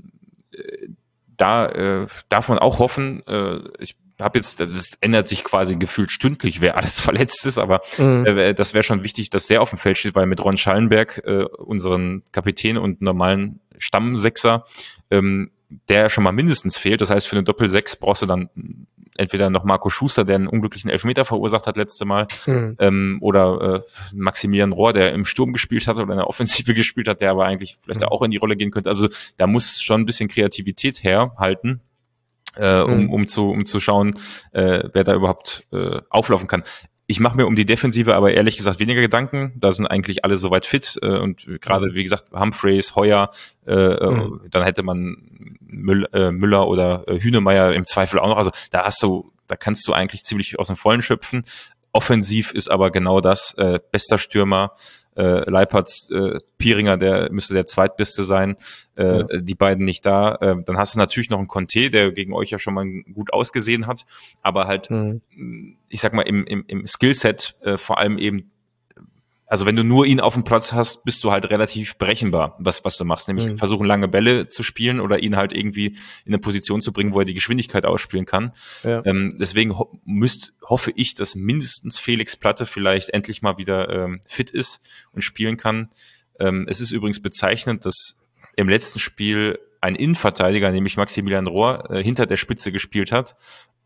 [0.53, 0.89] äh,
[1.37, 6.11] da äh, darf man auch hoffen, äh, ich habe jetzt, das ändert sich quasi gefühlt
[6.11, 8.27] stündlich, wer alles verletzt ist, aber mhm.
[8.27, 11.23] äh, das wäre schon wichtig, dass der auf dem Feld steht, weil mit Ron Schallenberg,
[11.25, 14.65] äh, unseren Kapitän und normalen Stammsechser,
[15.11, 15.51] ähm,
[15.89, 17.01] der schon mal mindestens fehlt.
[17.01, 18.49] Das heißt, für eine Doppel-Sechs brauchst du dann
[19.19, 22.77] entweder noch Marco Schuster, der einen unglücklichen Elfmeter verursacht hat letzte Mal, mhm.
[22.79, 27.09] ähm, oder äh, Maximilian Rohr, der im Sturm gespielt hat oder in der Offensive gespielt
[27.09, 28.09] hat, der aber eigentlich vielleicht mhm.
[28.09, 28.89] auch in die Rolle gehen könnte.
[28.89, 31.81] Also da muss schon ein bisschen Kreativität herhalten
[32.59, 33.11] äh, um, mhm.
[33.11, 34.15] um, zu, um zu schauen,
[34.53, 36.65] äh, wer da überhaupt äh, auflaufen kann.
[37.11, 39.53] Ich mache mir um die Defensive aber ehrlich gesagt weniger Gedanken.
[39.57, 43.31] Da sind eigentlich alle soweit fit äh, und gerade wie gesagt Humphreys, Heuer,
[43.67, 44.43] äh, mhm.
[44.51, 45.17] dann hätte man
[45.61, 48.37] Müller, äh, Müller oder äh, Hünemeyer im Zweifel auch noch.
[48.37, 51.45] Also da hast du, da kannst du eigentlich ziemlich aus dem Vollen schöpfen.
[51.93, 54.73] Offensiv ist aber genau das äh, bester Stürmer,
[55.19, 58.57] äh, Leipertz, äh, Pieringer, der müsste der zweitbeste sein,
[58.97, 59.27] äh, ja.
[59.41, 60.37] die beiden nicht da.
[60.37, 63.33] Äh, dann hast du natürlich noch einen Conte, der gegen euch ja schon mal gut
[63.33, 64.07] ausgesehen hat,
[64.43, 65.21] aber halt, mhm.
[65.89, 68.51] ich sag mal, im, im, im Skillset äh, vor allem eben
[69.49, 72.85] also wenn du nur ihn auf dem Platz hast, bist du halt relativ berechenbar, was,
[72.85, 73.29] was du machst.
[73.29, 73.59] Nämlich mhm.
[73.59, 75.97] versuchen, lange Bälle zu spielen oder ihn halt irgendwie
[76.27, 78.53] in eine Position zu bringen, wo er die Geschwindigkeit ausspielen kann.
[78.85, 79.03] Ja.
[79.07, 84.21] Ähm, deswegen ho müsst, hoffe ich, dass mindestens Felix Platte vielleicht endlich mal wieder ähm,
[84.29, 84.83] fit ist
[85.13, 85.89] und spielen kann.
[86.39, 88.21] Ähm, es ist übrigens bezeichnend, dass
[88.55, 93.37] im letzten Spiel ein Innenverteidiger, nämlich Maximilian Rohr, äh, hinter der Spitze gespielt hat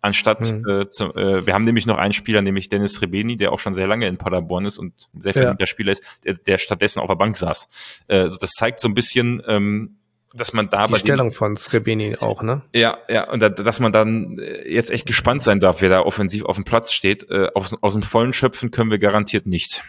[0.05, 0.69] Anstatt, mhm.
[0.69, 3.73] äh, zu, äh, wir haben nämlich noch einen Spieler, nämlich Dennis Rebeni, der auch schon
[3.73, 5.67] sehr lange in Paderborn ist und ein sehr verdienter ja.
[5.67, 7.69] Spieler ist, der, der stattdessen auf der Bank saß.
[8.09, 9.99] Äh, also das zeigt so ein bisschen, ähm,
[10.35, 12.63] dass man da die Stellung den, von Srebeni auch, ne?
[12.75, 16.01] Ja, ja, und da, dass man dann äh, jetzt echt gespannt sein darf, wer da
[16.01, 17.31] offensiv auf dem Platz steht.
[17.31, 19.83] Äh, aus, aus dem vollen Schöpfen können wir garantiert nicht.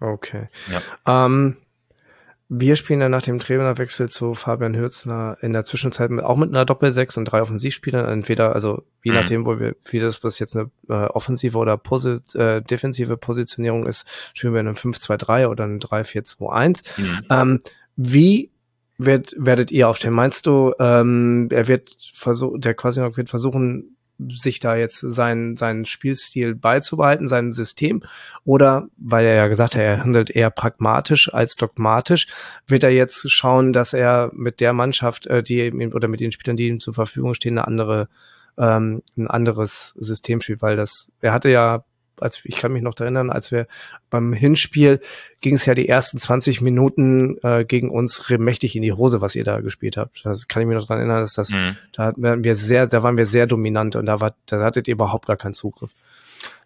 [0.00, 0.48] Okay.
[0.70, 1.24] Ja.
[1.26, 1.56] Ähm,
[2.50, 6.48] wir spielen dann nach dem Trainerwechsel zu Fabian Hürzner in der Zwischenzeit mit, auch mit
[6.48, 8.08] einer Doppel-6 und drei Offensivspielern.
[8.08, 9.18] Entweder, also je mhm.
[9.18, 13.86] nachdem, wo wir, wie das was jetzt eine äh, offensive oder posit äh, defensive Positionierung
[13.86, 17.00] ist, spielen wir in einem 5-2-3 oder einem 3-4-2-1.
[17.00, 17.26] Mhm.
[17.28, 17.58] Ähm,
[17.96, 18.50] wie
[18.96, 20.14] wird, werdet ihr aufstellen?
[20.14, 23.97] Meinst du, ähm, er wird versuchen, der Quasinok wird versuchen,
[24.28, 28.02] sich da jetzt seinen, seinen Spielstil beizubehalten, sein System?
[28.44, 32.26] Oder, weil er ja gesagt hat, er handelt eher pragmatisch als dogmatisch,
[32.66, 36.32] wird er jetzt schauen, dass er mit der Mannschaft, äh, die ihm, oder mit den
[36.32, 38.08] Spielern, die ihm zur Verfügung stehen, eine andere
[38.58, 41.84] ähm, ein anderes System spielt, weil das, er hatte ja
[42.22, 43.66] als ich kann mich noch erinnern, als wir
[44.10, 45.00] beim Hinspiel
[45.40, 49.34] ging es ja die ersten 20 Minuten äh, gegen uns mächtig in die Hose, was
[49.34, 50.24] ihr da gespielt habt.
[50.24, 51.76] Das kann ich mich noch dran erinnern, dass das, mhm.
[51.92, 54.94] da waren wir sehr, da waren wir sehr dominant und da war, da hattet ihr
[54.94, 55.90] überhaupt gar keinen Zugriff.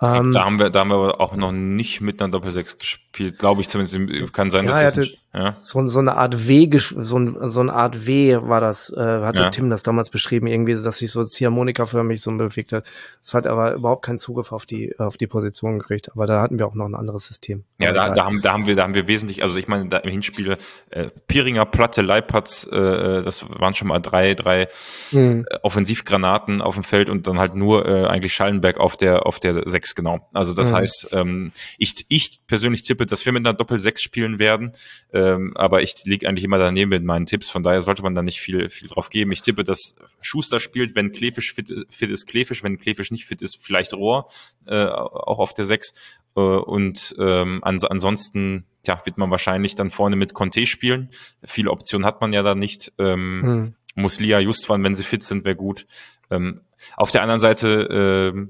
[0.03, 3.39] Ähm, da haben wir, da haben wir aber auch noch nicht mit einer Doppelsechs gespielt,
[3.39, 4.33] glaube ich zumindest.
[4.33, 5.53] Kann sein, ja, dass das nicht, ja?
[5.53, 9.43] so, so eine Art W, so, ein, so eine Art W war das, äh, hatte
[9.43, 9.51] ja.
[9.51, 12.85] Tim das damals beschrieben, irgendwie, dass sich so Ziehharmonika-förmig so bewegt hat.
[13.23, 16.11] Das hat aber überhaupt keinen Zugriff auf die, auf die Position gekriegt.
[16.13, 17.63] Aber da hatten wir auch noch ein anderes System.
[17.79, 19.99] Ja, da, da, haben, da haben wir, da haben wir wesentlich, also ich meine, da
[19.99, 20.57] im Hinspiel
[20.91, 24.69] äh, Piringer, Platte, Leipatz, äh, das waren schon mal drei, drei
[25.13, 25.47] mhm.
[25.63, 29.69] Offensivgranaten auf dem Feld und dann halt nur äh, eigentlich Schallenberg auf der, auf der
[29.69, 30.29] sechs genau.
[30.33, 30.77] Also das mhm.
[30.77, 34.73] heißt, ähm, ich, ich persönlich tippe, dass wir mit einer Doppel-6 spielen werden,
[35.13, 38.23] ähm, aber ich liege eigentlich immer daneben mit meinen Tipps, von daher sollte man da
[38.23, 39.33] nicht viel, viel drauf geben.
[39.33, 43.43] Ich tippe, dass Schuster spielt, wenn Klefisch fit, fit ist, Klefisch, wenn Klefisch nicht fit
[43.43, 44.29] ist, vielleicht Rohr,
[44.67, 45.95] äh, auch auf der 6
[46.37, 51.11] äh, und ähm, ans ansonsten ja, wird man wahrscheinlich dann vorne mit Conte spielen.
[51.45, 52.93] Viele Optionen hat man ja da nicht.
[52.99, 53.75] Ähm, mhm.
[53.95, 55.87] Muslia, Justwan, wenn sie fit sind, wäre gut.
[56.31, 56.63] Ähm,
[56.97, 58.47] auf der anderen Seite äh,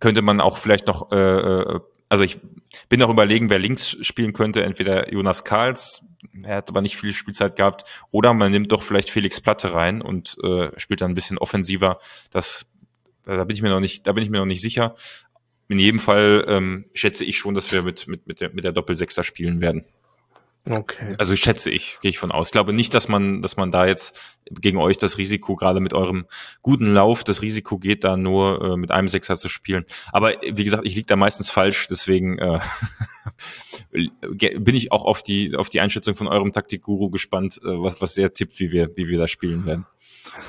[0.00, 2.38] könnte man auch vielleicht noch, äh, äh, also ich
[2.88, 6.04] bin noch überlegen, wer links spielen könnte, entweder Jonas Karls,
[6.42, 10.02] er hat aber nicht viel Spielzeit gehabt, oder man nimmt doch vielleicht Felix Platte rein
[10.02, 12.00] und äh, spielt dann ein bisschen offensiver.
[12.30, 12.66] Das,
[13.24, 14.94] da bin ich mir noch nicht, da bin ich mir noch nicht sicher.
[15.68, 18.72] In jedem Fall ähm, schätze ich schon, dass wir mit, mit, mit der, mit der
[18.72, 19.84] Doppelsechser spielen werden.
[20.70, 21.14] Okay.
[21.18, 22.48] Also schätze ich, gehe ich von aus.
[22.48, 24.18] Ich glaube nicht, dass man, dass man da jetzt
[24.50, 26.26] gegen euch das Risiko, gerade mit eurem
[26.62, 29.84] guten Lauf, das Risiko geht da nur äh, mit einem Sechser zu spielen.
[30.10, 32.60] Aber wie gesagt, ich liege da meistens falsch, deswegen äh,
[34.58, 38.14] bin ich auch auf die, auf die Einschätzung von eurem Taktikguru gespannt, äh, was, was
[38.14, 39.86] der tippt, wie wir, wie wir da spielen werden.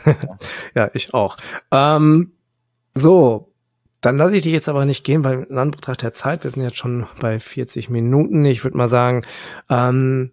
[0.75, 1.35] ja, ich auch.
[1.71, 2.31] Ähm,
[2.93, 3.53] so,
[4.01, 6.63] dann lasse ich dich jetzt aber nicht gehen, weil in Anbetracht der Zeit, wir sind
[6.63, 8.45] jetzt schon bei 40 Minuten.
[8.45, 9.25] Ich würde mal sagen,
[9.69, 10.31] ähm,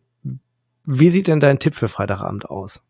[0.84, 2.82] wie sieht denn dein Tipp für Freitagabend aus?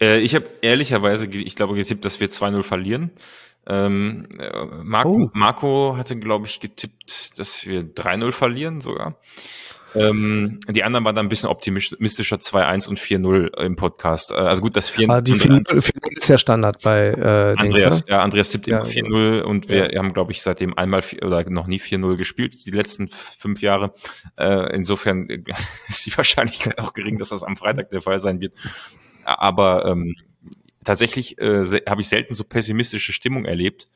[0.00, 3.10] Äh, ich habe ehrlicherweise, ich glaube, getippt, dass wir 2-0 verlieren.
[3.66, 5.30] Ähm, äh, Marco, oh.
[5.32, 9.16] Marco hatte, glaube ich, getippt, dass wir 3-0 verlieren sogar.
[9.96, 14.30] Ähm, die anderen waren dann ein bisschen optimistischer, 2-1 und 4-0 im Podcast.
[14.30, 17.94] Äh, also gut, das 4-0 ah, die 4-0 ist ja Standard bei äh, Andreas.
[17.94, 18.12] Dings, ne?
[18.12, 19.98] Ja, Andreas tippt ja, 4-0 und wir ja.
[19.98, 23.94] haben, glaube ich, seitdem einmal oder noch nie 4-0 gespielt, die letzten fünf Jahre.
[24.36, 25.28] Äh, insofern
[25.88, 28.54] ist die Wahrscheinlichkeit auch gering, dass das am Freitag der Fall sein wird.
[29.24, 30.14] Aber ähm,
[30.84, 33.88] tatsächlich äh, habe ich selten so pessimistische Stimmung erlebt.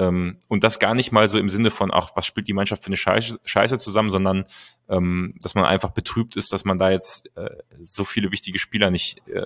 [0.00, 2.82] Ähm, und das gar nicht mal so im Sinne von, ach, was spielt die Mannschaft
[2.82, 4.44] für eine Scheiße, Scheiße zusammen, sondern
[4.88, 8.90] ähm, dass man einfach betrübt ist, dass man da jetzt äh, so viele wichtige Spieler
[8.90, 9.44] nicht äh,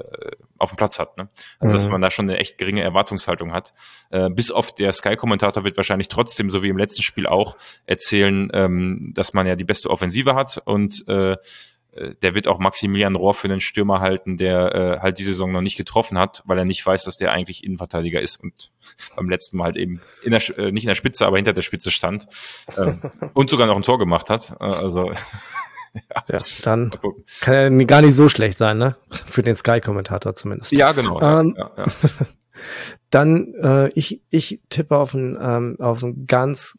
[0.56, 1.16] auf dem Platz hat.
[1.18, 1.28] Ne?
[1.58, 1.78] Also mhm.
[1.78, 3.74] dass man da schon eine echt geringe Erwartungshaltung hat.
[4.10, 8.48] Äh, bis auf der Sky-Kommentator wird wahrscheinlich trotzdem, so wie im letzten Spiel auch, erzählen,
[8.54, 11.36] ähm, dass man ja die beste Offensive hat und äh,
[12.22, 15.60] der wird auch Maximilian Rohr für einen Stürmer halten, der äh, halt die Saison noch
[15.60, 18.72] nicht getroffen hat, weil er nicht weiß, dass der eigentlich Innenverteidiger ist und
[19.16, 21.62] beim letzten Mal halt eben in der, äh, nicht in der Spitze, aber hinter der
[21.62, 22.26] Spitze stand
[22.76, 22.94] äh,
[23.34, 24.56] und sogar noch ein Tor gemacht hat.
[24.60, 25.12] Äh, also
[25.94, 26.90] ja, ja, dann
[27.40, 28.96] kann er gar nicht so schlecht sein, ne?
[29.26, 30.72] Für den Sky-Kommentator zumindest.
[30.72, 31.20] Ja, genau.
[31.20, 31.86] Ähm, ja, ja,
[33.10, 36.76] dann äh, ich ich tippe auf ein ähm, auf ein ganz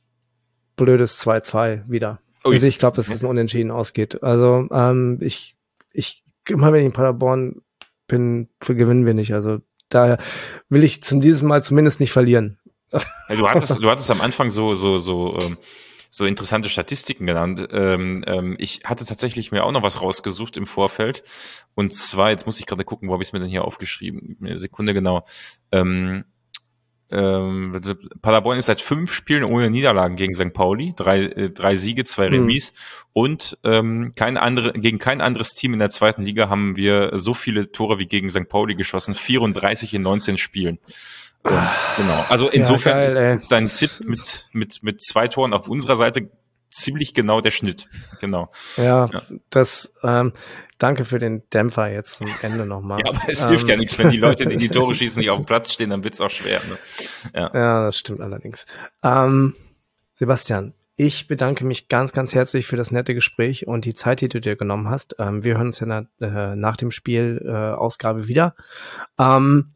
[0.76, 2.20] blödes 2-2 wieder.
[2.46, 2.54] Ui.
[2.54, 4.22] Also ich glaube, dass es ein Unentschieden ausgeht.
[4.24, 5.56] Also ähm, ich,
[5.91, 7.62] ich, immer wenn ich in Paderborn
[8.08, 9.34] bin, gewinnen wir nicht.
[9.34, 10.20] Also daher
[10.70, 12.60] will ich zum dieses Mal zumindest nicht verlieren.
[12.91, 15.58] Ja, du hattest, du hattest am Anfang so, so, so, ähm,
[16.12, 17.68] so interessante Statistiken genannt.
[17.72, 21.24] Ähm, ähm, ich hatte tatsächlich mir auch noch was rausgesucht im Vorfeld.
[21.74, 24.38] Und zwar, jetzt muss ich gerade gucken, wo habe ich es mir denn hier aufgeschrieben?
[24.39, 25.26] Eine Sekunde genau.
[25.72, 26.26] Ähm,
[27.12, 27.82] ähm,
[28.22, 30.53] Paderborn ist seit fünf Spielen ohne Niederlagen gegen St.
[30.53, 32.34] Pauli, drei, äh, drei Siege, zwei hm.
[32.34, 32.78] Remis mhm.
[33.14, 37.34] und ähm, kein andere, gegen kein anderes Team in der zweiten Liga haben wir so
[37.34, 38.49] viele Tore wie gegen St.
[38.49, 40.80] Pauli geschossen, 34 in 19 Spielen.
[41.43, 42.26] Ah, genau.
[42.30, 45.95] Also insofern ja, geil, ist, ist dein Tipp mit, mit, mit zwei Toren auf unserer
[45.95, 46.30] Seite
[46.76, 47.88] ziemlich genau der Schnitt.
[48.20, 48.52] Genau.
[48.78, 49.22] Ja, ja.
[49.50, 50.34] das, ähm,
[50.78, 53.00] danke für den Dämpfer jetzt zum Ende nochmal.
[53.06, 55.30] ja, aber es ähm, hilft ja nichts, wenn die Leute, die die Tore schießen, nicht
[55.30, 56.62] auf dem Platz stehen, dann wird's auch schwer.
[56.68, 56.78] Ne?
[57.34, 57.52] Ja.
[57.54, 58.66] ja, das stimmt allerdings.
[59.04, 59.56] Ähm,
[60.16, 64.30] Sebastian, ich bedanke mich ganz, ganz herzlich für das nette Gespräch und die Zeit, die
[64.30, 65.16] du dir genommen hast.
[65.20, 68.56] Ähm, wir hören uns ja na, äh, nach dem Spiel äh, Ausgabe wieder.
[69.18, 69.75] Ähm,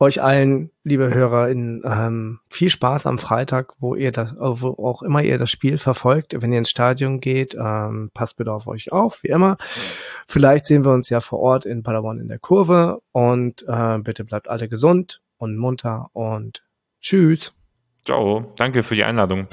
[0.00, 5.22] euch allen, liebe HörerInnen, ähm, viel Spaß am Freitag, wo ihr das, wo auch immer
[5.22, 6.34] ihr das Spiel verfolgt.
[6.40, 9.58] Wenn ihr ins Stadion geht, ähm, passt bitte auf euch auf, wie immer.
[10.26, 14.24] Vielleicht sehen wir uns ja vor Ort in Paderborn in der Kurve und äh, bitte
[14.24, 16.64] bleibt alle gesund und munter und
[17.00, 17.52] tschüss.
[18.06, 19.46] Ciao, danke für die Einladung.